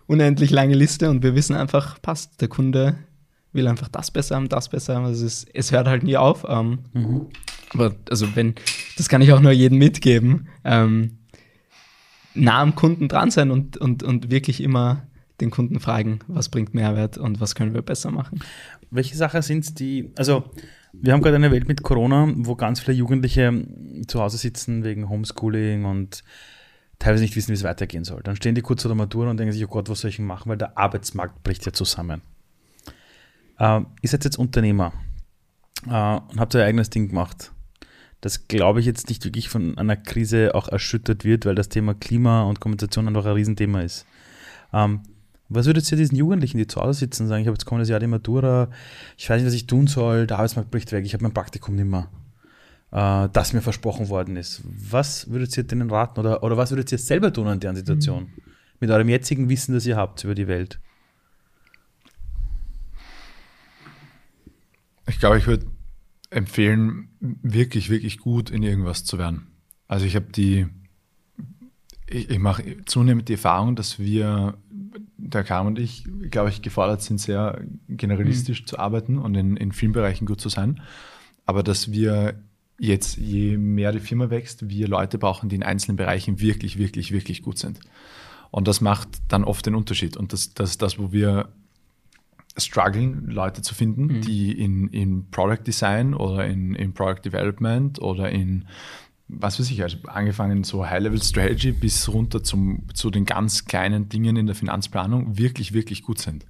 [0.07, 2.97] unendlich lange Liste und wir wissen einfach, passt, der Kunde
[3.53, 5.05] will einfach das besser haben, das besser haben.
[5.05, 6.45] Also es, es hört halt nie auf.
[6.47, 7.27] Ähm, mhm.
[7.73, 8.55] Aber also wenn,
[8.97, 10.47] das kann ich auch nur jedem mitgeben.
[10.63, 11.19] Ähm,
[12.35, 15.07] nah am Kunden dran sein und, und, und wirklich immer
[15.41, 18.39] den Kunden fragen, was bringt Mehrwert und was können wir besser machen.
[18.91, 20.43] Welche Sachen sind es, die, also
[20.93, 23.65] wir haben gerade eine Welt mit Corona, wo ganz viele Jugendliche
[24.07, 26.23] zu Hause sitzen wegen Homeschooling und
[26.99, 28.21] teilweise nicht wissen, wie es weitergehen soll.
[28.23, 30.19] Dann stehen die kurz vor der Matura und denken sich, oh Gott, was soll ich
[30.19, 32.21] machen, weil der Arbeitsmarkt bricht ja zusammen.
[33.57, 34.93] Äh, ihr seid jetzt Unternehmer
[35.87, 37.52] äh, und habt euer eigenes Ding gemacht
[38.23, 41.93] das glaube ich jetzt nicht wirklich von einer Krise auch erschüttert wird, weil das Thema
[41.93, 44.05] Klima und Kompensation einfach ein Riesenthema ist.
[44.71, 45.01] Ähm,
[45.49, 47.99] was würdet ihr diesen Jugendlichen, die zu Hause sitzen, sagen, ich habe jetzt kommendes Jahr
[47.99, 48.69] die Matura,
[49.17, 51.75] ich weiß nicht, was ich tun soll, der Arbeitsmarkt bricht weg, ich habe mein Praktikum
[51.75, 52.07] nicht mehr,
[52.91, 54.61] äh, das mir versprochen worden ist.
[54.63, 58.23] Was würdet ihr denen raten oder, oder was würdet ihr selber tun an deren Situation?
[58.23, 58.51] Mhm.
[58.79, 60.79] Mit eurem jetzigen Wissen, das ihr habt über die Welt?
[65.07, 65.65] Ich glaube, ich würde
[66.33, 69.47] empfehlen, wirklich, wirklich gut in irgendwas zu werden.
[69.87, 70.67] Also ich habe die,
[72.07, 74.57] ich, ich mache zunehmend die Erfahrung, dass wir,
[75.17, 78.67] der Kam und ich, glaube ich, gefordert sind, sehr generalistisch mhm.
[78.67, 80.81] zu arbeiten und in, in vielen Bereichen gut zu sein.
[81.45, 82.41] Aber dass wir
[82.79, 87.11] jetzt, je mehr die Firma wächst, wir Leute brauchen, die in einzelnen Bereichen wirklich, wirklich,
[87.11, 87.79] wirklich gut sind.
[88.51, 90.17] Und das macht dann oft den Unterschied.
[90.17, 91.49] Und das, das ist das, wo wir
[92.57, 94.21] strugglen, Leute zu finden, mhm.
[94.21, 98.65] die in, in Product Design oder in, in Product Development oder in,
[99.27, 104.09] was weiß ich, also angefangen so High-Level Strategy bis runter zum, zu den ganz kleinen
[104.09, 106.45] Dingen in der Finanzplanung wirklich, wirklich gut sind.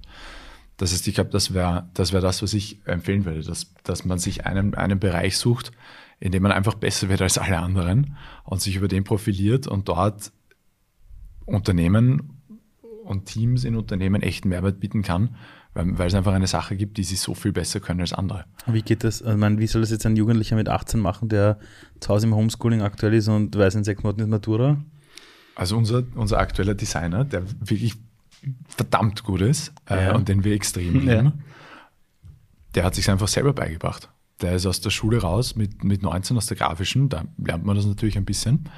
[0.76, 4.04] Das heißt, ich glaube, das wäre das, wär das, was ich empfehlen würde, dass, dass
[4.04, 5.70] man sich einen, einen Bereich sucht,
[6.20, 9.88] in dem man einfach besser wird als alle anderen und sich über den profiliert und
[9.88, 10.32] dort
[11.46, 12.40] Unternehmen
[13.04, 15.36] und Teams in Unternehmen echten Mehrwert bieten kann,
[15.74, 18.46] weil, weil es einfach eine Sache gibt, die sie so viel besser können als andere.
[18.66, 19.22] Wie geht das?
[19.22, 21.58] Also, ich meine, wie soll das jetzt ein Jugendlicher mit 18 machen, der
[22.00, 24.78] zu Hause im Homeschooling aktuell ist und weiß in sechs Monaten ist Matura?
[25.56, 27.94] Also unser, unser aktueller Designer, der wirklich
[28.68, 30.14] verdammt gut ist äh, ja.
[30.14, 31.32] und den wir extrem lieben, ja.
[32.74, 34.08] der hat sich einfach selber beigebracht.
[34.40, 37.76] Der ist aus der Schule raus mit, mit 19 aus der grafischen, da lernt man
[37.76, 38.68] das natürlich ein bisschen.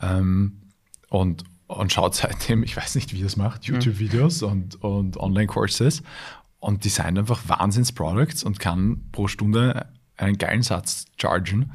[0.00, 0.62] Ähm,
[1.10, 3.74] und, und schaut seitdem, ich weiß nicht, wie er es macht, hm.
[3.74, 6.02] YouTube-Videos und, und Online-Courses
[6.62, 9.86] und designt einfach Wahnsinns-Products und kann pro Stunde
[10.16, 11.72] einen geilen Satz chargen.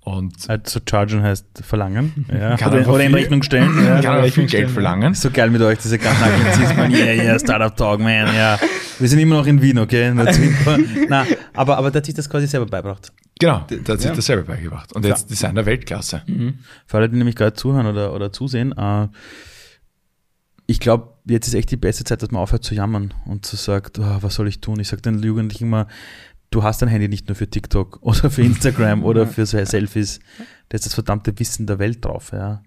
[0.00, 2.24] Und also chargen heißt verlangen.
[2.32, 2.56] Ja.
[2.56, 3.76] Kann oder, oder in Rechnung stellen.
[3.84, 4.00] Ja.
[4.00, 5.14] Kann auch viel Geld verlangen.
[5.14, 6.92] So geil mit euch, diese ganzen Anglizismen.
[6.92, 8.32] Yeah, yeah, Startup Talk, man.
[8.32, 8.60] Ja.
[9.00, 10.12] Wir sind immer noch in Wien, okay?
[11.08, 13.12] Na, aber, aber der hat sich das quasi selber beigebracht.
[13.40, 14.14] Genau, der hat sich ja.
[14.14, 14.92] das selber beigebracht.
[14.92, 16.22] Und jetzt Designer Weltklasse.
[16.26, 16.60] Mhm.
[16.86, 19.08] Für alle, die nämlich gerade zuhören oder, oder zusehen, äh,
[20.66, 23.56] ich glaube, jetzt ist echt die beste Zeit, dass man aufhört zu jammern und zu
[23.56, 24.80] sagt, oh, was soll ich tun?
[24.80, 25.88] Ich sage den Jugendlichen immer,
[26.50, 30.20] du hast dein Handy nicht nur für TikTok oder für Instagram oder für so Selfies.
[30.68, 32.32] Da ist das verdammte Wissen der Welt drauf.
[32.32, 32.62] Ja.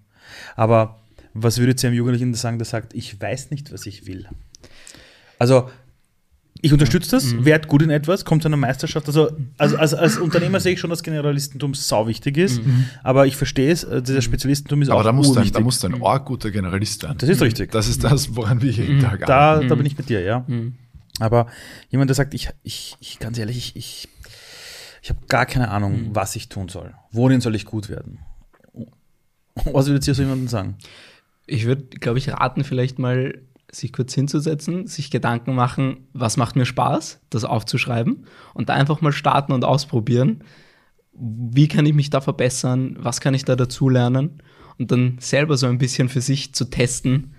[0.56, 1.00] Aber
[1.34, 4.28] was würdet ihr einem Jugendlichen sagen, der sagt, ich weiß nicht, was ich will?
[5.38, 5.70] Also
[6.64, 7.44] ich unterstütze das, mhm.
[7.44, 9.08] werd gut in etwas, kommt zu einer Meisterschaft.
[9.08, 12.86] Also, also, also als Unternehmer sehe ich schon, dass Generalistentum sau wichtig ist, mhm.
[13.02, 14.22] aber ich verstehe es, äh, dieser mhm.
[14.22, 15.52] Spezialistentum ist aber auch da musst wichtig.
[15.52, 17.18] Da musst du ein arg guter Generalist sein.
[17.18, 17.72] Das ist richtig.
[17.72, 19.00] Das ist das, woran wir jeden mhm.
[19.00, 19.62] Tag arbeiten.
[19.62, 20.44] Da, da bin ich mit dir, ja.
[20.46, 20.74] Mhm.
[21.18, 21.48] Aber
[21.90, 24.08] jemand, der sagt, ich, ich, ich ganz ehrlich, ich, ich,
[25.02, 26.14] ich habe gar keine Ahnung, mhm.
[26.14, 26.94] was ich tun soll.
[27.10, 28.20] Worin soll ich gut werden?
[29.64, 30.76] Was würdet ihr so jemandem sagen?
[31.46, 33.34] Ich würde, glaube ich, raten, vielleicht mal
[33.74, 39.00] sich kurz hinzusetzen, sich Gedanken machen, was macht mir Spaß, das aufzuschreiben und da einfach
[39.00, 40.44] mal starten und ausprobieren.
[41.14, 42.96] Wie kann ich mich da verbessern?
[42.98, 44.42] Was kann ich da dazulernen?
[44.78, 47.34] Und dann selber so ein bisschen für sich zu testen.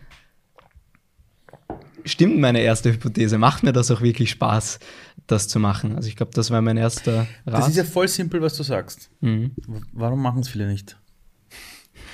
[2.06, 3.38] Stimmt meine erste Hypothese?
[3.38, 4.80] Macht mir das auch wirklich Spaß,
[5.28, 5.96] das zu machen?
[5.96, 7.62] Also ich glaube, das war mein erster Rat.
[7.62, 9.10] Das ist ja voll simpel, was du sagst.
[9.22, 9.52] Mhm.
[9.92, 10.98] Warum machen es viele nicht?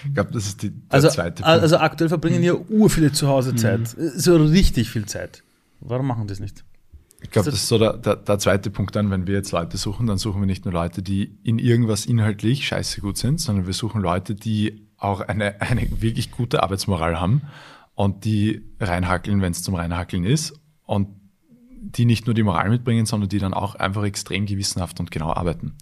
[0.06, 1.62] Ich glaube, das ist die, der also, zweite Punkt.
[1.62, 3.98] Also aktuell verbringen ja ur viele zu Hause Zeit.
[3.98, 4.12] Mhm.
[4.16, 5.44] So richtig viel Zeit.
[5.80, 6.64] Warum machen die das nicht?
[7.22, 9.78] Ich glaube, das ist so der, der, der, zweite Punkt dann, wenn wir jetzt Leute
[9.78, 13.66] suchen, dann suchen wir nicht nur Leute, die in irgendwas inhaltlich scheiße gut sind, sondern
[13.66, 17.42] wir suchen Leute, die auch eine, eine wirklich gute Arbeitsmoral haben
[17.96, 20.54] und die reinhackeln, wenn es zum Reinhackeln ist
[20.86, 21.10] und
[21.82, 25.34] die nicht nur die Moral mitbringen, sondern die dann auch einfach extrem gewissenhaft und genau
[25.34, 25.76] arbeiten.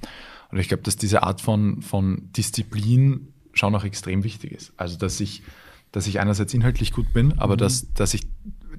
[0.51, 4.74] Und ich glaube, dass diese Art von, von Disziplin schon auch extrem wichtig ist.
[4.78, 5.43] Also, dass ich,
[5.91, 7.60] dass ich einerseits inhaltlich gut bin, aber mhm.
[7.60, 8.28] dass, dass ich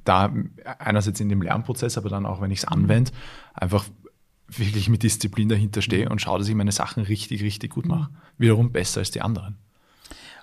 [0.05, 0.33] da
[0.79, 3.12] einerseits in dem Lernprozess, aber dann auch, wenn ich es anwende,
[3.55, 3.85] einfach
[4.49, 6.12] wirklich mit Disziplin dahinter stehe mhm.
[6.12, 8.11] und schaue, dass ich meine Sachen richtig, richtig gut mache.
[8.39, 9.57] Wiederum besser als die anderen.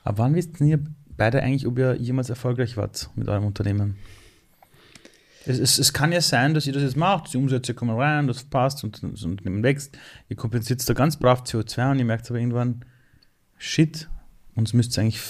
[0.03, 0.79] Aber wann wisst ihr
[1.17, 3.95] beide eigentlich, ob ihr jemals erfolgreich wart mit eurem Unternehmen?
[5.47, 8.27] Es, es, es, kann ja sein, dass ihr das jetzt macht, die Umsätze kommen rein,
[8.27, 9.97] das passt und das Unternehmen wächst.
[10.27, 12.83] Ihr kompensiert da ganz brav CO2 und ihr merkt aber irgendwann,
[13.57, 14.09] shit,
[14.55, 15.21] uns müsste es eigentlich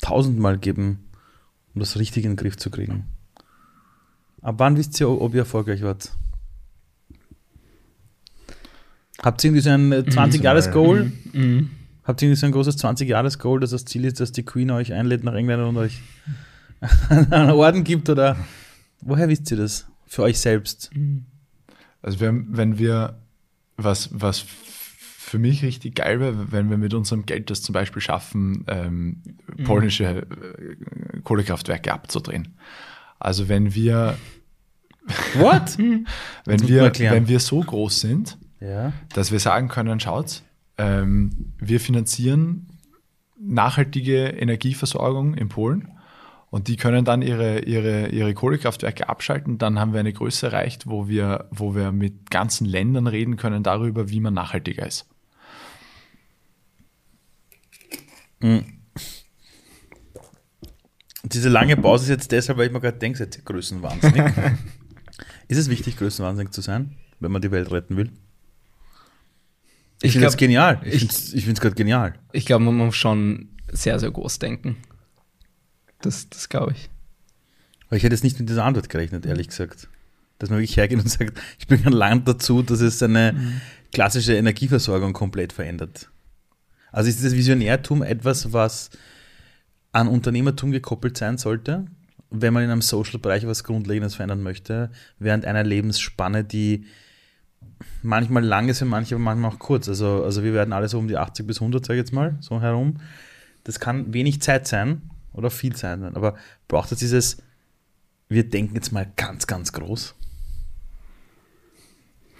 [0.00, 1.04] tausendmal geben,
[1.74, 3.04] um das richtig in den Griff zu kriegen.
[4.42, 6.12] Ab wann wisst ihr, ob ihr erfolgreich wart?
[9.20, 11.12] Habt ihr irgendwie so ein 20-Jahres-Goal?
[11.32, 11.40] Mhm.
[11.40, 11.70] Mhm.
[12.04, 14.92] Habt ihr irgendwie so ein großes 20-Jahres-Goal, dass das Ziel ist, dass die Queen euch
[14.92, 16.00] einlädt nach England und euch
[17.08, 18.08] einen Orden gibt?
[18.08, 18.36] Oder
[19.00, 20.90] woher wisst ihr das für euch selbst?
[22.00, 23.18] Also wir, wenn wir
[23.76, 24.44] was, was
[25.28, 29.22] für mich richtig geil wäre, wenn wir mit unserem Geld das zum Beispiel schaffen, ähm,
[29.56, 29.64] mhm.
[29.64, 32.56] polnische äh, Kohlekraftwerke abzudrehen.
[33.18, 34.16] Also wenn wir
[35.34, 35.78] What?
[35.78, 38.92] wenn, wir, wenn wir so groß sind, ja.
[39.14, 40.42] dass wir sagen können, schaut,
[40.76, 42.66] ähm, wir finanzieren
[43.40, 45.88] nachhaltige Energieversorgung in Polen
[46.50, 49.58] und die können dann ihre, ihre, ihre Kohlekraftwerke abschalten.
[49.58, 53.62] Dann haben wir eine Größe erreicht, wo wir, wo wir mit ganzen Ländern reden können
[53.62, 55.06] darüber, wie man nachhaltiger ist.
[55.10, 55.18] Mhm.
[61.24, 64.22] Diese lange Pause ist jetzt deshalb, weil ich mir gerade denke, seid größenwahnsinnig.
[65.48, 68.10] ist es wichtig, größenwahnsinnig zu sein, wenn man die Welt retten will?
[70.00, 70.80] Ich, finde es genial.
[70.84, 72.14] Ich, ich finde es gerade genial.
[72.32, 74.76] Ich glaube, man muss schon sehr, sehr groß denken.
[76.00, 76.88] Das, das glaube ich.
[77.88, 79.88] Aber ich hätte jetzt nicht mit dieser Antwort gerechnet, ehrlich gesagt.
[80.38, 83.60] Dass man wirklich hergeht und sagt, ich bringe ein Land dazu, dass es seine mhm.
[83.92, 86.10] klassische Energieversorgung komplett verändert.
[86.98, 88.90] Also ist das Visionärtum etwas, was
[89.92, 91.86] an Unternehmertum gekoppelt sein sollte,
[92.28, 94.90] wenn man in einem Social-Bereich was Grundlegendes verändern möchte,
[95.20, 96.86] während einer Lebensspanne, die
[98.02, 99.88] manchmal lang ist für manche, aber manchmal auch kurz.
[99.88, 102.36] Also, also wir werden alle so um die 80 bis 100, sage ich jetzt mal,
[102.40, 102.96] so herum.
[103.62, 106.34] Das kann wenig Zeit sein oder viel sein, aber
[106.66, 107.36] braucht es dieses,
[108.28, 110.16] wir denken jetzt mal ganz, ganz groß?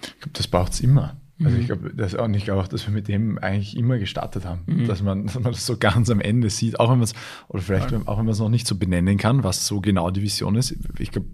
[0.01, 1.15] Ich glaube, das braucht es immer.
[1.43, 1.67] Also ich mhm.
[1.67, 4.87] glaube, das auch nicht auch, dass wir mit dem eigentlich immer gestartet haben, mhm.
[4.87, 7.13] dass, man, dass man das so ganz am Ende sieht, auch wenn man es,
[7.47, 8.01] oder vielleicht ja.
[8.05, 10.75] auch wenn man es noch nicht so benennen kann, was so genau die Vision ist.
[10.97, 11.27] Ich glaube,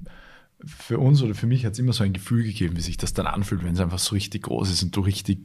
[0.66, 3.14] für uns oder für mich hat es immer so ein Gefühl gegeben, wie sich das
[3.14, 5.39] dann anfühlt, wenn es einfach so richtig groß ist und du richtig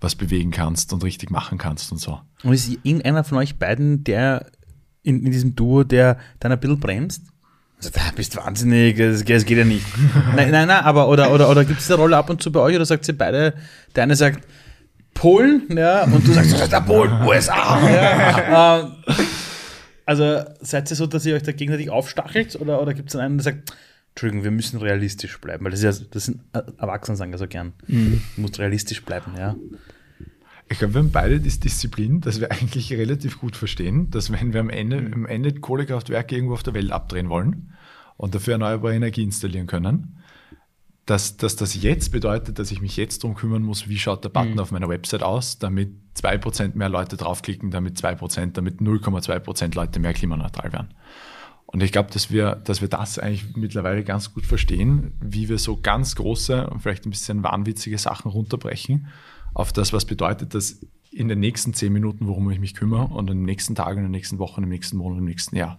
[0.00, 2.20] was bewegen kannst und richtig machen kannst und so.
[2.42, 4.50] Und ist irgendeiner von euch beiden, der
[5.02, 7.31] in, in diesem Duo, der dann ein bisschen bremst?
[7.82, 9.84] Also, da bist wahnsinnig, das, das geht ja nicht.
[10.36, 12.60] nein, nein, nein, aber oder, oder, oder gibt es eine Rolle ab und zu bei
[12.60, 13.54] euch oder sagt sie beide,
[13.96, 14.46] der eine sagt
[15.14, 17.80] Polen, ja, und du sagst, das ist der Polen, USA.
[17.90, 18.78] Ja,
[19.08, 19.26] ähm,
[20.06, 23.38] also seid ihr so, dass ihr euch da gegenseitig aufstachelt oder, oder gibt es einen,
[23.38, 23.72] der sagt,
[24.10, 26.40] Entschuldigung, wir müssen realistisch bleiben, weil das, ist ja, das sind
[26.78, 27.72] Erwachsene sagen ja so gern.
[27.88, 28.22] Mhm.
[28.36, 29.56] Du musst realistisch bleiben, ja.
[30.72, 34.54] Ich glaube, wir haben beide die Disziplin, dass wir eigentlich relativ gut verstehen, dass wenn
[34.54, 35.12] wir am Ende, mhm.
[35.12, 37.74] am Ende Kohlekraftwerke irgendwo auf der Welt abdrehen wollen
[38.16, 40.16] und dafür erneuerbare Energie installieren können,
[41.04, 44.30] dass, dass das jetzt bedeutet, dass ich mich jetzt darum kümmern muss, wie schaut der
[44.30, 44.60] Button mhm.
[44.60, 50.14] auf meiner Website aus, damit 2% mehr Leute draufklicken, damit 2%, damit 0,2% Leute mehr
[50.14, 50.94] klimaneutral werden.
[51.66, 55.58] Und ich glaube, dass wir, dass wir das eigentlich mittlerweile ganz gut verstehen, wie wir
[55.58, 59.08] so ganz große und vielleicht ein bisschen wahnwitzige Sachen runterbrechen
[59.54, 60.80] auf das, was bedeutet das
[61.10, 64.04] in den nächsten zehn Minuten, worum ich mich kümmere und in den nächsten Tagen, in
[64.06, 65.78] den nächsten Wochen, im nächsten Monat, im nächsten Jahr.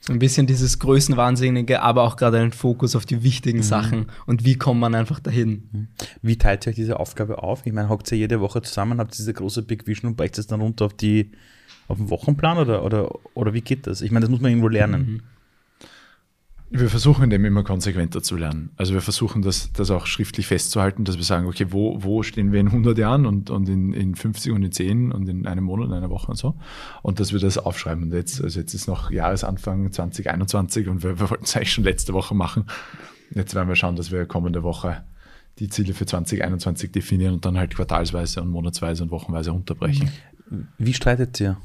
[0.00, 3.62] So ein bisschen dieses Größenwahnsinnige, aber auch gerade einen Fokus auf die wichtigen mhm.
[3.62, 5.68] Sachen und wie kommt man einfach dahin.
[5.72, 5.88] Mhm.
[6.20, 7.64] Wie teilt ihr euch diese Aufgabe auf?
[7.64, 10.46] Ich meine, hockt ihr jede Woche zusammen, habt diese große Big Vision und brecht es
[10.46, 11.30] dann runter auf die
[11.88, 14.00] auf den Wochenplan oder, oder, oder wie geht das?
[14.00, 15.06] Ich meine, das muss man irgendwo lernen.
[15.06, 15.20] Mhm.
[16.76, 18.70] Wir versuchen dem immer konsequenter zu lernen.
[18.76, 22.50] Also wir versuchen das, das auch schriftlich festzuhalten, dass wir sagen, okay, wo, wo stehen
[22.50, 25.62] wir in 100 Jahren und, und in, in 50 und in 10 und in einem
[25.62, 26.56] Monat, in einer Woche und so.
[27.02, 28.02] Und dass wir das aufschreiben.
[28.02, 31.84] Und jetzt, also jetzt ist noch Jahresanfang 2021 und wir, wir wollten es eigentlich schon
[31.84, 32.64] letzte Woche machen.
[33.32, 35.04] Jetzt werden wir schauen, dass wir kommende Woche
[35.60, 40.10] die Ziele für 2021 definieren und dann halt quartalsweise und monatsweise und wochenweise unterbrechen.
[40.78, 41.56] Wie streitet ihr?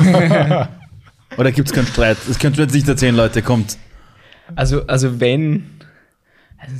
[1.36, 2.18] Oder gibt es keinen Streit?
[2.26, 3.78] Das könnt ihr jetzt nicht erzählen, Leute, kommt.
[4.54, 5.70] Also, also wenn,
[6.58, 6.74] also,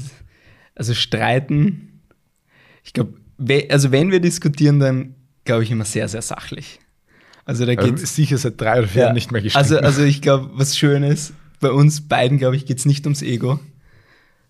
[0.74, 2.00] also streiten,
[2.84, 3.14] ich glaube,
[3.70, 6.80] also wenn wir diskutieren, dann glaube ich immer sehr, sehr sachlich.
[7.44, 9.74] Also da geht es sicher seit drei oder vier ja, Jahren nicht mehr gestritten.
[9.74, 13.04] Also, also ich glaube, was schön ist, bei uns beiden, glaube ich, geht es nicht
[13.04, 13.58] ums Ego,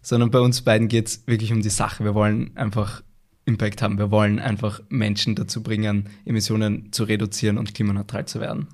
[0.02, 2.04] sondern bei uns beiden geht es wirklich um die Sache.
[2.04, 3.02] Wir wollen einfach
[3.44, 3.98] Impact haben.
[3.98, 8.68] Wir wollen einfach Menschen dazu bringen, Emissionen zu reduzieren und klimaneutral zu werden.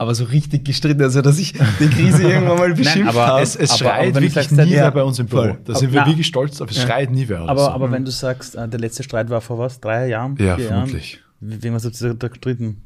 [0.00, 3.42] Aber so richtig gestritten, also dass ich die Krise irgendwann mal beschimpft habe.
[3.42, 5.56] Es, es aber, schreit aber wirklich nie wer bei uns im Büro.
[5.64, 6.70] Da sind wir na, wirklich stolz drauf.
[6.70, 6.84] Es ja.
[6.84, 7.40] schreit nie wer.
[7.40, 7.70] Aber, so.
[7.70, 9.80] aber wenn du sagst, äh, der letzte Streit war vor was?
[9.80, 10.36] Drei Jahren?
[10.38, 11.14] Ja, vermutlich.
[11.40, 11.62] Jahren?
[11.62, 12.84] Wem hast du da gestritten?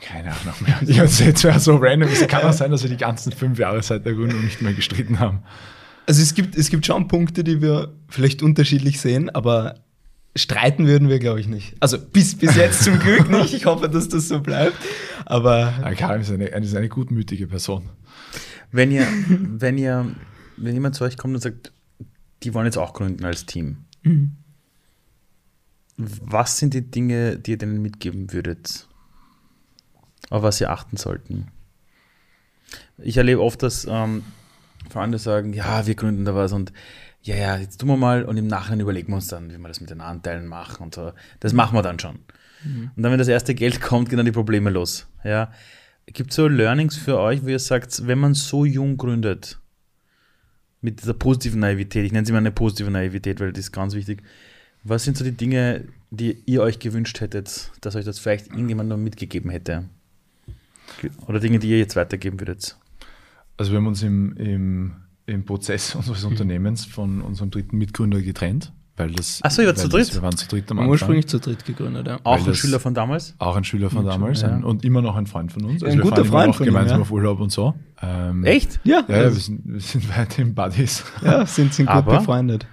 [0.00, 1.06] Keine Ahnung mehr.
[1.06, 2.08] Ich jetzt wäre so random.
[2.08, 4.72] Es kann auch sein, dass wir die ganzen fünf Jahre seit der Gründung nicht mehr
[4.72, 5.44] gestritten haben.
[6.06, 9.76] Also es gibt, es gibt schon Punkte, die wir vielleicht unterschiedlich sehen, aber
[10.36, 11.74] streiten würden wir, glaube ich, nicht.
[11.80, 13.54] Also bis, bis jetzt zum Glück nicht.
[13.54, 14.76] Ich hoffe, dass das so bleibt.
[15.24, 15.72] Aber.
[15.96, 17.88] Karim ist eine, ist eine gutmütige Person.
[18.72, 20.14] Wenn ihr, wenn ihr,
[20.56, 21.72] wenn jemand zu euch kommt und sagt,
[22.42, 23.78] die wollen jetzt auch gründen als Team.
[24.02, 24.36] Mhm.
[25.96, 28.86] Was sind die Dinge, die ihr denen mitgeben würdet?
[30.28, 31.48] Auf was sie achten sollten?
[32.98, 34.22] Ich erlebe oft, dass ähm,
[34.90, 36.72] Freunde sagen, ja, wir gründen da was und
[37.26, 39.68] ja, ja, jetzt tun wir mal und im Nachhinein überlegen wir uns dann, wie wir
[39.68, 41.12] das mit den Anteilen machen und so.
[41.40, 42.20] Das machen wir dann schon.
[42.62, 42.92] Mhm.
[42.94, 45.08] Und dann, wenn das erste Geld kommt, gehen dann die Probleme los.
[45.24, 45.52] Ja.
[46.06, 49.58] Gibt es so Learnings für euch, wo ihr sagt, wenn man so jung gründet,
[50.80, 53.94] mit dieser positiven Naivität, ich nenne sie mal eine positive Naivität, weil das ist ganz
[53.94, 54.22] wichtig.
[54.84, 58.88] Was sind so die Dinge, die ihr euch gewünscht hättet, dass euch das vielleicht irgendjemand
[58.88, 59.88] noch mitgegeben hätte?
[61.26, 62.78] Oder Dinge, die ihr jetzt weitergeben würdet?
[63.56, 64.96] Also wir haben uns im, im
[65.26, 66.30] im Prozess unseres mhm.
[66.30, 68.72] Unternehmens von unserem dritten Mitgründer getrennt.
[68.98, 70.14] Weil das, Achso, ihr wart zu dritt?
[70.14, 70.90] wir waren zu dritt am Anfang.
[70.90, 72.18] Ursprünglich zu dritt gegründet, ja.
[72.24, 73.34] Auch ein das, Schüler von damals?
[73.38, 74.56] Auch ein Schüler von damals ja.
[74.56, 75.82] und immer noch ein Freund von uns.
[75.82, 77.02] Also ein guter Freund von gemeinsam ihm, ja.
[77.02, 77.74] auf Urlaub und so.
[78.00, 78.80] Ähm, Echt?
[78.84, 79.04] Ja.
[79.06, 81.04] Ja, ja wir, sind, wir sind weiterhin Buddies.
[81.22, 82.66] Ja, sind, sind gut Aber, befreundet.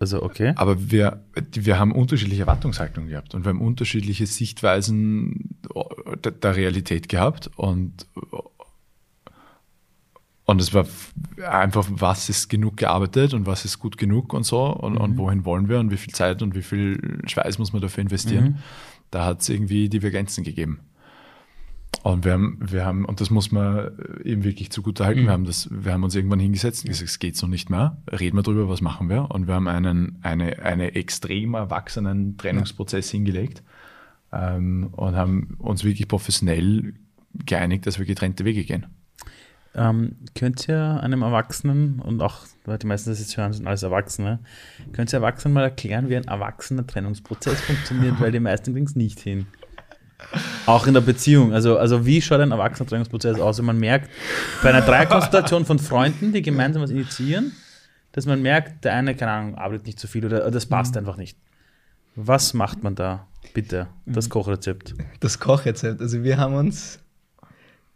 [0.00, 0.54] Also, okay.
[0.56, 1.22] Aber wir,
[1.52, 5.58] wir haben unterschiedliche Erwartungshaltungen gehabt und wir haben unterschiedliche Sichtweisen
[6.24, 8.06] der, der Realität gehabt und
[10.48, 10.86] und es war
[11.46, 15.00] einfach, was ist genug gearbeitet und was ist gut genug und so und, mhm.
[15.00, 18.00] und wohin wollen wir und wie viel Zeit und wie viel Schweiß muss man dafür
[18.00, 18.44] investieren.
[18.44, 18.56] Mhm.
[19.10, 20.80] Da hat es irgendwie Divergenzen gegeben.
[22.02, 23.90] Und wir haben, wir haben, und das muss man
[24.24, 25.26] eben wirklich zugute halten, mhm.
[25.26, 27.98] wir, haben das, wir haben uns irgendwann hingesetzt und gesagt, es geht so nicht mehr,
[28.10, 29.30] reden wir drüber, was machen wir.
[29.30, 33.62] Und wir haben einen eine, eine extrem erwachsenen Trennungsprozess hingelegt
[34.32, 36.94] ähm, und haben uns wirklich professionell
[37.44, 38.86] geeinigt, dass wir getrennte Wege gehen.
[39.74, 43.82] Ähm, könnt ihr einem Erwachsenen, und auch, weil die meisten das jetzt hören, sind alles
[43.82, 44.40] Erwachsene,
[44.92, 48.96] könnt ihr Erwachsenen mal erklären, wie ein erwachsener Trennungsprozess funktioniert, weil die meisten kriegen es
[48.96, 49.46] nicht hin.
[50.66, 51.52] Auch in der Beziehung.
[51.52, 53.58] Also, also wie schaut ein erwachsener Trennungsprozess aus?
[53.58, 54.10] Wenn man merkt,
[54.62, 57.52] bei einer Dreierkonstellation von Freunden, die gemeinsam was initiieren,
[58.12, 60.94] dass man merkt, der eine, keine Ahnung, arbeitet nicht zu viel oder, oder das passt
[60.94, 61.00] mhm.
[61.00, 61.38] einfach nicht.
[62.16, 63.28] Was macht man da?
[63.54, 64.30] Bitte, das mhm.
[64.30, 64.94] Kochrezept.
[65.20, 66.00] Das Kochrezept.
[66.00, 66.98] Also wir haben uns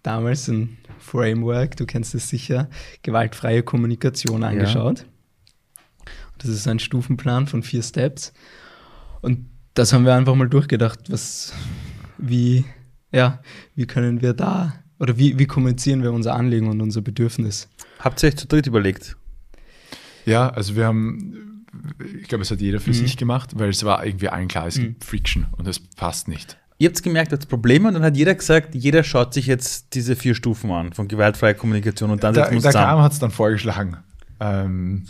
[0.03, 2.69] damals ein Framework, du kennst es sicher,
[3.03, 5.01] gewaltfreie Kommunikation angeschaut.
[5.01, 6.13] Ja.
[6.39, 8.33] Das ist ein Stufenplan von vier Steps.
[9.21, 11.53] Und das haben wir einfach mal durchgedacht, was,
[12.19, 12.65] wie,
[13.13, 13.43] ja,
[13.75, 17.69] wie können wir da oder wie, wie kommunizieren wir unser Anliegen und unser Bedürfnis?
[17.99, 19.17] Habt ihr euch zu dritt überlegt?
[20.25, 21.67] Ja, also wir haben,
[22.21, 22.95] ich glaube, es hat jeder für mhm.
[22.95, 24.83] sich gemacht, weil es war irgendwie allen klar, es mhm.
[24.83, 28.35] gibt Friction und es passt nicht ihr habt gemerkt, habt Probleme und dann hat jeder
[28.35, 32.63] gesagt, jeder schaut sich jetzt diese vier Stufen an von gewaltfreier Kommunikation und dann uns
[32.65, 33.99] Der KM hat es dann vorgeschlagen.
[34.41, 35.05] Ähm,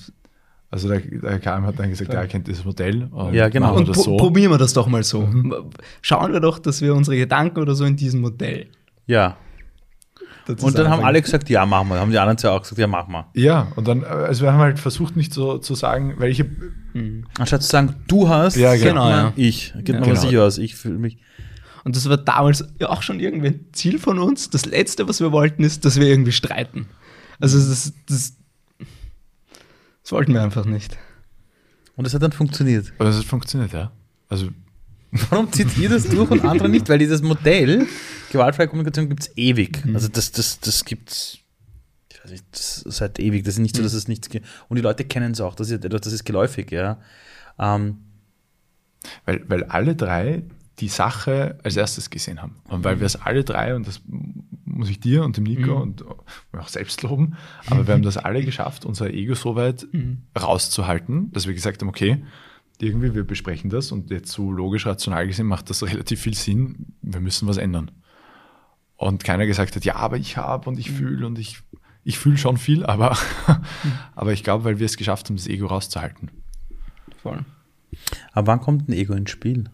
[0.71, 3.09] also der, der KM hat dann gesagt, ja, er kennt das Modell.
[3.11, 3.75] Und ja, genau.
[3.75, 4.19] Und so.
[4.19, 5.23] probieren wir das doch mal so.
[5.23, 5.71] Mhm.
[6.03, 8.67] Schauen wir doch, dass wir unsere Gedanken oder so in diesem Modell.
[9.07, 9.37] Ja.
[10.47, 12.01] Und dann haben alle gesagt, ja, machen wir.
[12.01, 13.27] Haben die anderen zwei auch gesagt, ja, machen wir.
[13.35, 16.45] Ja, und dann, also wir haben halt versucht, nicht so zu sagen, welche.
[16.93, 17.27] Mhm.
[17.39, 19.33] Anstatt zu sagen, du hast, ja, genau, ja.
[19.37, 19.73] ich.
[19.79, 20.21] Geht ja, mal genau.
[20.21, 21.19] sicher aus, ich fühle mich.
[21.85, 24.51] Und das war damals ja auch schon irgendwie ein Ziel von uns.
[24.51, 26.87] Das Letzte, was wir wollten, ist, dass wir irgendwie streiten.
[27.41, 28.37] Also das, das,
[30.03, 30.97] das wollten wir einfach nicht.
[31.97, 32.93] Und es hat dann funktioniert.
[32.99, 33.91] Aber es hat funktioniert, ja.
[34.29, 34.51] Also
[35.31, 36.89] Warum zieht ihr das durch und andere nicht?
[36.89, 37.87] Weil dieses Modell
[38.31, 39.85] gewaltfreie Kommunikation gibt es ewig.
[39.85, 39.95] Mhm.
[39.95, 41.39] Also das, das, das gibt es
[42.87, 43.45] seit ewig.
[43.45, 44.47] Das ist nicht so, dass es nichts gibt.
[44.69, 45.55] Und die Leute kennen es auch.
[45.55, 46.99] Das ist, das ist geläufig, ja.
[47.59, 47.99] Ähm,
[49.27, 50.45] weil, weil alle drei
[50.83, 52.57] die Sache als erstes gesehen haben.
[52.69, 54.03] Und weil wir es alle drei, und das
[54.65, 55.83] muss ich dir und dem Nico mhm.
[55.83, 56.05] und
[56.59, 60.23] auch selbst loben, aber wir haben das alle geschafft, unser Ego so weit mhm.
[60.39, 62.25] rauszuhalten, dass wir gesagt haben, okay,
[62.81, 66.95] irgendwie, wir besprechen das und jetzt so logisch rational gesehen macht das relativ viel Sinn,
[67.01, 67.93] wir müssen was ändern.
[68.97, 70.97] Und keiner gesagt hat, ja, aber ich habe und ich mhm.
[70.97, 71.63] fühle und ich
[72.05, 73.17] ich fühle schon viel, aber,
[74.17, 76.33] aber ich glaube, weil wir es geschafft haben, das Ego rauszuhalten.
[77.19, 77.45] Voll.
[78.33, 79.71] Aber wann kommt ein Ego ins Spiel?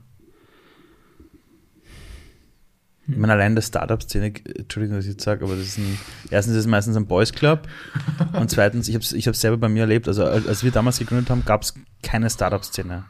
[3.08, 5.98] Ich meine, allein der Startup-Szene, Entschuldigung, dass ich jetzt sage, aber das ist ein,
[6.30, 7.66] erstens ist es meistens ein Boys Club
[8.38, 10.98] und zweitens, ich habe es ich hab's selber bei mir erlebt, also als wir damals
[10.98, 13.04] gegründet haben, gab es keine Startup-Szene.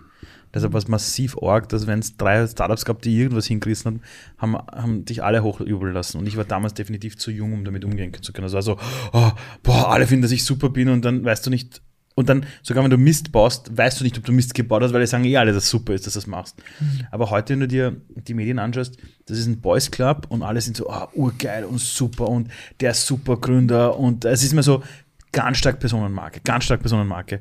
[0.55, 4.01] Deshalb war es massiv arg, dass wenn es drei Startups gab, die irgendwas hingerissen
[4.39, 6.19] haben, haben, haben dich alle hochjubeln lassen.
[6.19, 8.45] Und ich war damals definitiv zu jung, um damit umgehen zu können.
[8.45, 8.79] Also, also
[9.13, 9.31] oh,
[9.63, 11.83] boah, alle finden, dass ich super bin und dann weißt du nicht,
[12.19, 14.93] und dann, sogar wenn du Mist baust, weißt du nicht, ob du Mist gebaut hast,
[14.93, 16.57] weil die sagen eh alle, dass es super ist, dass du das machst.
[16.81, 17.07] Mhm.
[17.13, 20.61] Aber heute, wenn du dir die Medien anschaust, das ist ein Boys Club und alle
[20.61, 22.49] sind so, oh, urgeil und super und
[22.81, 24.83] der ist super Gründer und es ist mir so
[25.31, 27.41] ganz stark Personenmarke, ganz stark Personenmarke.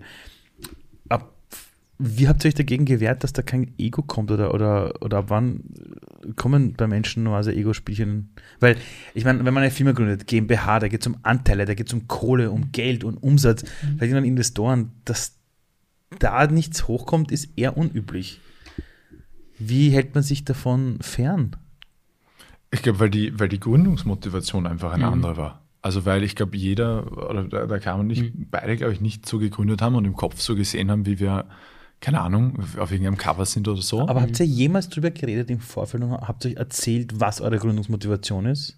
[1.99, 5.25] Wie habt ihr euch dagegen gewehrt, dass da kein Ego kommt oder, oder, oder ab
[5.29, 5.63] wann
[6.35, 8.29] kommen bei Menschen nur also Ego-Spielchen?
[8.59, 8.77] Weil,
[9.15, 11.87] ich meine, wenn man eine Firma gründet, GmbH, da geht es um Anteile, da geht
[11.87, 13.97] es um Kohle, um Geld und Umsatz, mhm.
[13.97, 15.37] vielleicht dann Investoren, dass
[16.19, 18.41] da nichts hochkommt, ist eher unüblich.
[19.57, 21.55] Wie hält man sich davon fern?
[22.69, 25.13] Ich glaube, weil die, weil die Gründungsmotivation einfach eine mhm.
[25.13, 25.61] andere war.
[25.81, 28.47] Also weil ich glaube, jeder, oder da, da kann man nicht, mhm.
[28.51, 31.45] beide, glaube ich, nicht so gegründet haben und im Kopf so gesehen haben, wie wir
[31.99, 34.07] keine Ahnung, auf irgendeinem Cover sind oder so.
[34.07, 37.57] Aber habt ihr jemals drüber geredet im Vorfeld und habt ihr euch erzählt, was eure
[37.57, 38.77] Gründungsmotivation ist?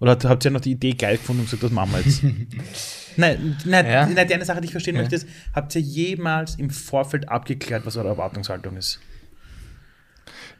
[0.00, 2.22] Oder habt ihr noch die Idee geil gefunden und gesagt, das machen wir jetzt?
[3.16, 4.06] nein, nein, ja.
[4.06, 5.02] nein, die eine Sache, die ich verstehen ja.
[5.02, 9.00] möchte, ist, habt ihr jemals im Vorfeld abgeklärt, was eure Erwartungshaltung ist?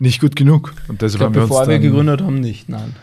[0.00, 0.74] Nicht gut genug.
[0.88, 2.94] Und deshalb glaub, haben wir bevor wir gegründet haben, nicht, nein.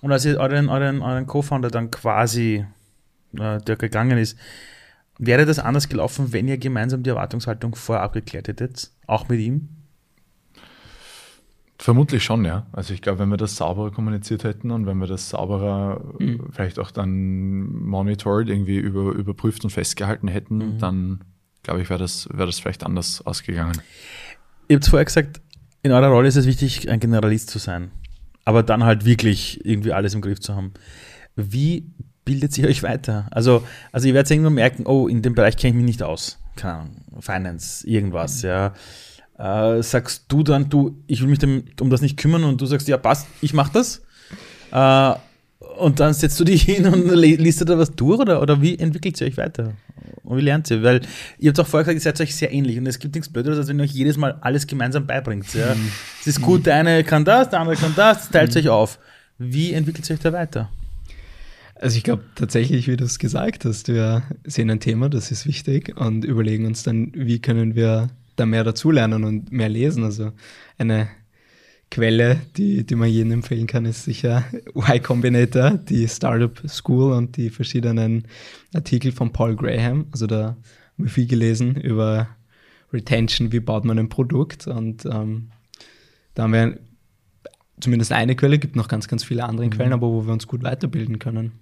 [0.00, 2.64] Und als ihr euren, euren, euren Co-Founder dann quasi,
[3.38, 4.36] äh, der gegangen ist,
[5.18, 9.68] Wäre das anders gelaufen, wenn ihr gemeinsam die Erwartungshaltung vorab geklärt hättet, auch mit ihm?
[11.78, 12.66] Vermutlich schon, ja.
[12.72, 16.46] Also ich glaube, wenn wir das sauberer kommuniziert hätten und wenn wir das sauberer mhm.
[16.50, 20.78] vielleicht auch dann monitored, irgendwie über, überprüft und festgehalten hätten, mhm.
[20.78, 21.24] dann
[21.62, 23.80] glaube ich, wäre das, wär das vielleicht anders ausgegangen.
[24.68, 25.40] Ihr habt vorher gesagt,
[25.82, 27.90] in eurer Rolle ist es wichtig, ein Generalist zu sein,
[28.44, 30.72] aber dann halt wirklich irgendwie alles im Griff zu haben.
[31.34, 31.92] Wie
[32.26, 33.26] bildet ihr euch weiter?
[33.30, 33.62] Also,
[33.92, 36.38] also ihr werdet irgendwann merken, oh, in dem Bereich kenne ich mich nicht aus.
[36.56, 38.48] Keine Ahnung, Finance, irgendwas, mhm.
[38.48, 38.74] ja.
[39.38, 42.66] Äh, sagst du dann, du, ich will mich dem, um das nicht kümmern und du
[42.66, 44.02] sagst, ja, passt, ich mach das.
[44.72, 45.14] Äh,
[45.78, 48.78] und dann setzt du dich hin und liest du da was durch oder, oder wie
[48.78, 49.74] entwickelt ihr euch weiter?
[50.24, 50.82] Und wie lernt ihr?
[50.82, 51.02] Weil
[51.38, 53.58] ihr habt auch vorher gesagt, ihr seid euch sehr ähnlich und es gibt nichts Blöderes,
[53.58, 55.52] als wenn ihr euch jedes Mal alles gemeinsam beibringt.
[55.54, 55.74] Ja?
[55.74, 55.92] Mhm.
[56.20, 58.60] Es ist gut, der eine kann das, der andere kann das, das teilt mhm.
[58.60, 58.98] euch auf.
[59.38, 60.70] Wie entwickelt ihr euch da weiter?
[61.78, 65.46] Also ich glaube tatsächlich, wie du es gesagt hast, wir sehen ein Thema, das ist
[65.46, 70.02] wichtig und überlegen uns dann, wie können wir da mehr dazulernen und mehr lesen.
[70.02, 70.32] Also
[70.78, 71.08] eine
[71.90, 77.36] Quelle, die, die man jedem empfehlen kann, ist sicher Y Combinator, die Startup School und
[77.36, 78.26] die verschiedenen
[78.74, 80.06] Artikel von Paul Graham.
[80.12, 80.56] Also da haben
[80.96, 82.28] wir viel gelesen über
[82.92, 85.50] Retention, wie baut man ein Produkt und ähm,
[86.34, 86.78] da haben wir
[87.80, 89.70] zumindest eine Quelle, gibt noch ganz, ganz viele andere mhm.
[89.70, 91.52] Quellen, aber wo wir uns gut weiterbilden können.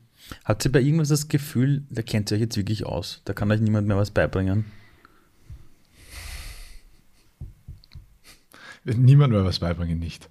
[0.44, 3.22] Habt ihr bei irgendwas das Gefühl, da kennt ihr euch jetzt wirklich aus?
[3.24, 4.64] Da kann euch niemand mehr was beibringen?
[8.84, 10.28] Niemand mehr was beibringen, nicht.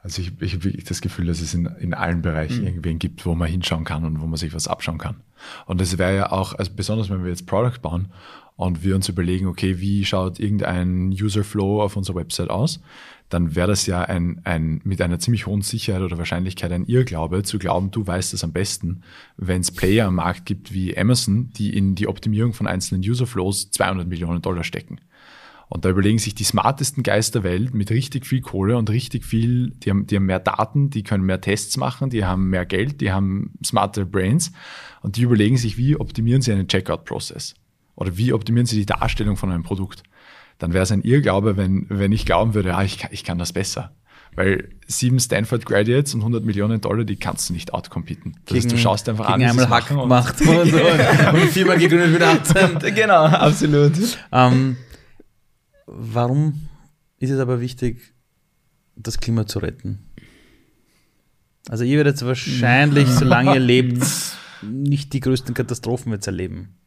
[0.00, 2.66] Also ich, ich habe wirklich das Gefühl, dass es in, in allen Bereichen mhm.
[2.66, 5.22] irgendwen gibt, wo man hinschauen kann und wo man sich was abschauen kann.
[5.66, 8.12] Und das wäre ja auch, also besonders wenn wir jetzt Product bauen
[8.58, 12.80] und wir uns überlegen, okay, wie schaut irgendein User Flow auf unserer Website aus,
[13.28, 17.44] dann wäre das ja ein, ein, mit einer ziemlich hohen Sicherheit oder Wahrscheinlichkeit ein Irrglaube,
[17.44, 19.02] zu glauben, du weißt es am besten,
[19.36, 23.70] wenn es Player am Markt gibt wie Amazon, die in die Optimierung von einzelnen User-Flows
[23.70, 25.00] 200 Millionen Dollar stecken.
[25.68, 29.24] Und da überlegen sich die smartesten Geister der Welt mit richtig viel Kohle und richtig
[29.24, 32.66] viel, die haben, die haben mehr Daten, die können mehr Tests machen, die haben mehr
[32.66, 34.50] Geld, die haben smarte Brains
[35.00, 37.54] und die überlegen sich, wie optimieren sie einen Checkout-Prozess
[37.98, 40.02] oder wie optimieren sie die Darstellung von einem Produkt
[40.58, 43.38] dann wäre es ein Irrglaube, wenn, wenn ich glauben würde, ah, ich, kann, ich kann
[43.38, 43.92] das besser.
[44.34, 48.36] Weil sieben Stanford Graduates und 100 Millionen Dollar, die kannst du nicht outcompeten.
[48.44, 52.22] Das heißt, du schaust einfach an, einmal Hack gemacht und, und, und Firma gegründet mit
[52.22, 52.94] 18.
[52.94, 53.92] genau, absolut.
[54.30, 54.76] Ähm,
[55.86, 56.68] warum
[57.18, 58.14] ist es aber wichtig,
[58.96, 60.04] das Klima zu retten?
[61.68, 64.04] Also ihr werdet wahrscheinlich, solange ihr lebt,
[64.62, 66.78] nicht die größten Katastrophen jetzt erleben.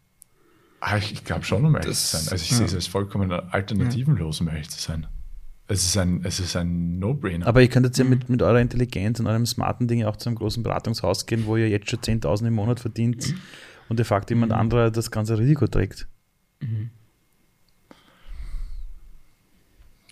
[0.82, 2.32] Ah, ich, ich glaube schon, um ehrlich zu sein.
[2.32, 2.58] Also ich ja.
[2.58, 5.06] sehe es als vollkommen alternativenlos, um ehrlich zu sein.
[5.68, 7.46] Es ist ein, es ist ein No-Brainer.
[7.46, 10.38] Aber ihr könntet ja mit, mit eurer Intelligenz und eurem smarten Ding auch zu einem
[10.38, 13.40] großen Beratungshaus gehen, wo ihr jetzt schon 10.000 im Monat verdient mhm.
[13.90, 14.58] und de facto jemand mhm.
[14.58, 16.08] anderer das ganze Risiko trägt.
[16.62, 16.90] Mhm.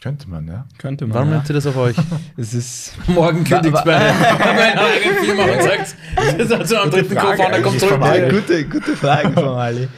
[0.02, 0.66] Könnte man, ja.
[0.78, 1.16] Könnte man.
[1.16, 1.36] Warum ja.
[1.36, 1.98] nimmt ihr das auf euch?
[2.38, 2.94] Es ist.
[3.08, 5.96] Morgen kündigt bei einer eigenen Firma und sagt,
[6.38, 8.00] das hat so am dritten Co-Founder kommt zurück.
[8.30, 9.90] Gute, gute Fragen von Ali.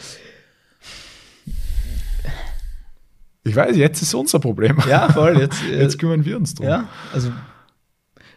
[3.43, 4.77] Ich weiß, jetzt ist unser Problem.
[4.87, 5.39] Ja, voll.
[5.39, 6.67] Jetzt, äh, Jetzt kümmern wir uns drum.
[6.67, 7.31] Ja, also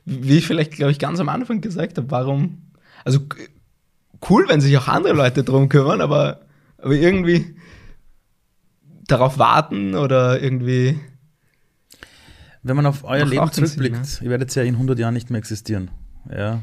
[0.07, 2.71] wie ich vielleicht, glaube ich, ganz am Anfang gesagt habe, warum,
[3.05, 3.21] also
[4.29, 6.41] cool, wenn sich auch andere Leute drum kümmern, aber,
[6.79, 7.57] aber irgendwie
[9.07, 10.99] darauf warten oder irgendwie,
[12.63, 15.91] Wenn man auf euer Leben zurückblickt, ihr werdet ja in 100 Jahren nicht mehr existieren.
[16.31, 16.63] Ja.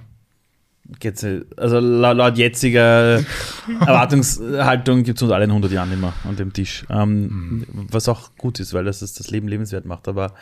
[1.04, 3.24] Äh, also laut, jetziger
[3.80, 6.86] Erwartungshaltung gibt es uns alle in 100 Jahren immer an dem Tisch.
[6.90, 10.08] Ähm, Was auch gut ist, weil das das Leben lebenswert macht.
[10.08, 10.34] Aber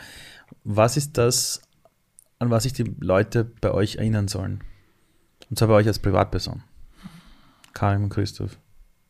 [0.64, 1.62] was ist das,
[2.38, 4.60] an was sich die Leute bei euch erinnern sollen?
[5.48, 6.62] Und zwar bei euch als Privatperson.
[7.72, 8.58] Karim und Christoph.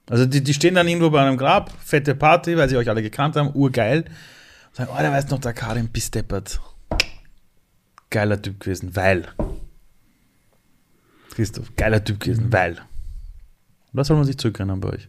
[0.08, 3.02] Also die, die stehen dann irgendwo bei einem Grab, fette Party, weil sie euch alle
[3.02, 4.00] gekannt haben, urgeil.
[4.00, 6.60] Und sagen, oh, der weiß noch, der Karim bis deppert.
[8.10, 9.28] Geiler Typ gewesen, weil.
[11.30, 12.80] Christoph, geiler Typ gewesen, weil.
[13.92, 15.08] Was soll man sich zurückerinnern bei euch?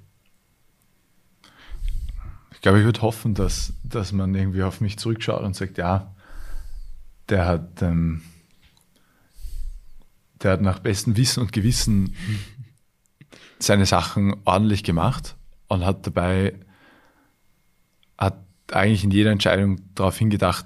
[2.52, 6.14] Ich glaube, ich würde hoffen, dass, dass man irgendwie auf mich zurückschaut und sagt, ja,
[7.30, 8.22] der hat, ähm,
[10.42, 12.16] der hat nach bestem Wissen und Gewissen
[13.60, 15.36] seine Sachen ordentlich gemacht
[15.68, 16.60] und hat dabei,
[18.18, 18.38] hat
[18.72, 20.66] eigentlich in jeder Entscheidung darauf hingedacht,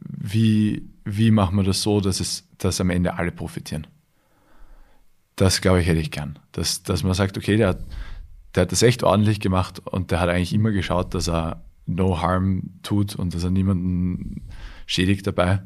[0.00, 3.86] wie, wie machen wir das so, dass es, dass am Ende alle profitieren.
[5.38, 6.38] Das glaube ich hätte ich gern.
[6.52, 7.80] Dass, dass man sagt, okay, der hat,
[8.54, 12.20] der hat das echt ordentlich gemacht und der hat eigentlich immer geschaut, dass er no
[12.20, 14.42] harm tut und dass er niemanden
[14.86, 15.62] schädigt dabei.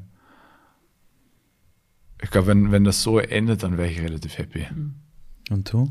[2.23, 4.67] Ich glaube, wenn, wenn das so endet, dann wäre ich relativ happy.
[5.51, 5.91] Und du?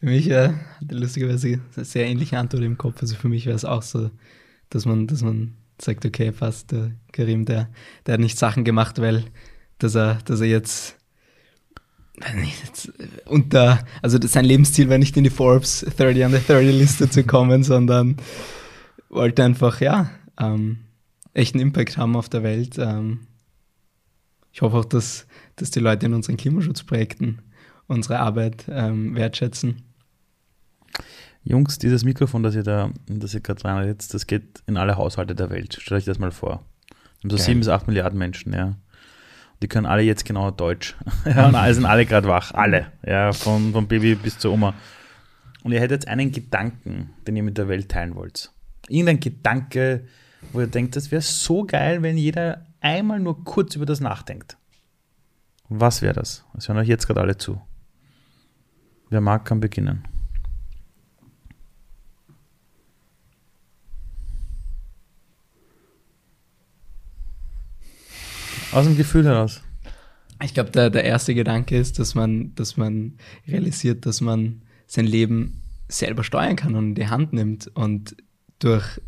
[0.00, 3.00] für mich äh, hatte lustigerweise eine sehr ähnliche Antwort im Kopf.
[3.00, 4.10] Also für mich wäre es auch so,
[4.70, 7.68] dass man, dass man sagt, okay, fast der Karim, der,
[8.04, 9.24] der hat nicht Sachen gemacht, weil,
[9.78, 10.95] dass er, dass er jetzt
[12.34, 12.92] nicht,
[13.26, 17.62] unter, also sein Lebensziel war nicht in die Forbes 30 under 30 Liste zu kommen,
[17.62, 18.16] sondern
[19.08, 20.78] wollte einfach, ja, ähm,
[21.34, 22.78] echten Impact haben auf der Welt.
[22.78, 23.26] Ähm,
[24.52, 27.42] ich hoffe auch, dass, dass die Leute in unseren Klimaschutzprojekten
[27.86, 29.82] unsere Arbeit ähm, wertschätzen.
[31.44, 34.96] Jungs, dieses Mikrofon, das ihr da, das ihr gerade dran jetzt, das geht in alle
[34.96, 35.78] Haushalte der Welt.
[35.80, 36.64] Stellt euch das mal vor.
[37.20, 38.76] Wir haben so sieben bis acht Milliarden Menschen, ja.
[39.62, 40.96] Die können alle jetzt genau Deutsch.
[41.24, 42.52] ja, und alle sind alle gerade wach.
[42.52, 42.92] Alle.
[43.04, 44.74] Ja, von, vom Baby bis zur Oma.
[45.62, 48.52] Und ihr hättet einen Gedanken, den ihr mit der Welt teilen wollt.
[48.88, 50.06] Irgendein Gedanke,
[50.52, 54.56] wo ihr denkt, das wäre so geil, wenn jeder einmal nur kurz über das nachdenkt.
[55.68, 56.44] Was wäre das?
[56.54, 57.60] Das hören euch jetzt gerade alle zu.
[59.08, 60.04] Wer mag, kann beginnen.
[68.72, 69.62] Aus dem Gefühl heraus.
[70.42, 73.14] Ich glaube, der, der erste Gedanke ist, dass man, dass man
[73.46, 78.16] realisiert, dass man sein Leben selber steuern kann und in die Hand nimmt und
[78.58, 79.00] durch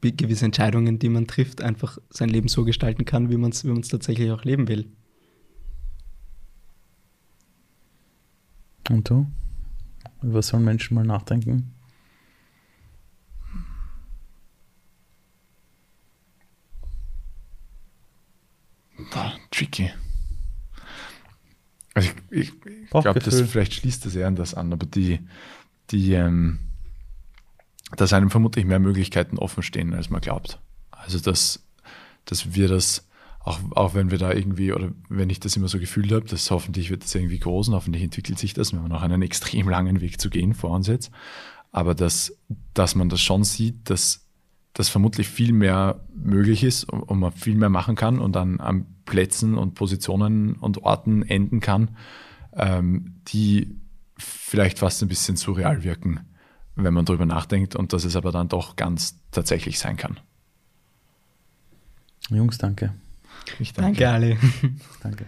[0.00, 3.68] gewisse Entscheidungen, die man trifft, einfach sein Leben so gestalten kann, wie man es wie
[3.68, 4.86] man's tatsächlich auch leben will.
[8.90, 9.26] Und du?
[10.22, 11.72] Über sollen Menschen mal nachdenken?
[19.12, 19.90] Boah, tricky.
[21.94, 25.20] Also ich, ich, glaube, das vielleicht schließt das eher an das an, aber die,
[25.90, 26.60] die, ähm,
[27.96, 30.58] dass einem vermutlich mehr Möglichkeiten offen stehen, als man glaubt.
[30.90, 31.62] Also dass,
[32.24, 33.06] dass wir das,
[33.40, 36.50] auch, auch wenn wir da irgendwie, oder wenn ich das immer so gefühlt habe, dass
[36.50, 39.68] hoffentlich wird das irgendwie groß und hoffentlich entwickelt sich das, wir haben noch einen extrem
[39.68, 41.10] langen Weg zu gehen vor uns jetzt.
[41.72, 42.36] Aber dass,
[42.72, 44.26] dass man das schon sieht, dass,
[44.72, 48.86] dass vermutlich viel mehr möglich ist und, man viel mehr machen kann und dann an
[49.04, 51.96] Plätzen und Positionen und Orten enden kann,
[52.54, 53.76] ähm, die
[54.16, 56.20] vielleicht fast ein bisschen surreal wirken,
[56.76, 60.18] wenn man drüber nachdenkt und dass es aber dann doch ganz tatsächlich sein kann.
[62.30, 62.94] Jungs, danke.
[63.58, 64.38] Ich Danke, Ali.
[65.02, 65.26] Danke.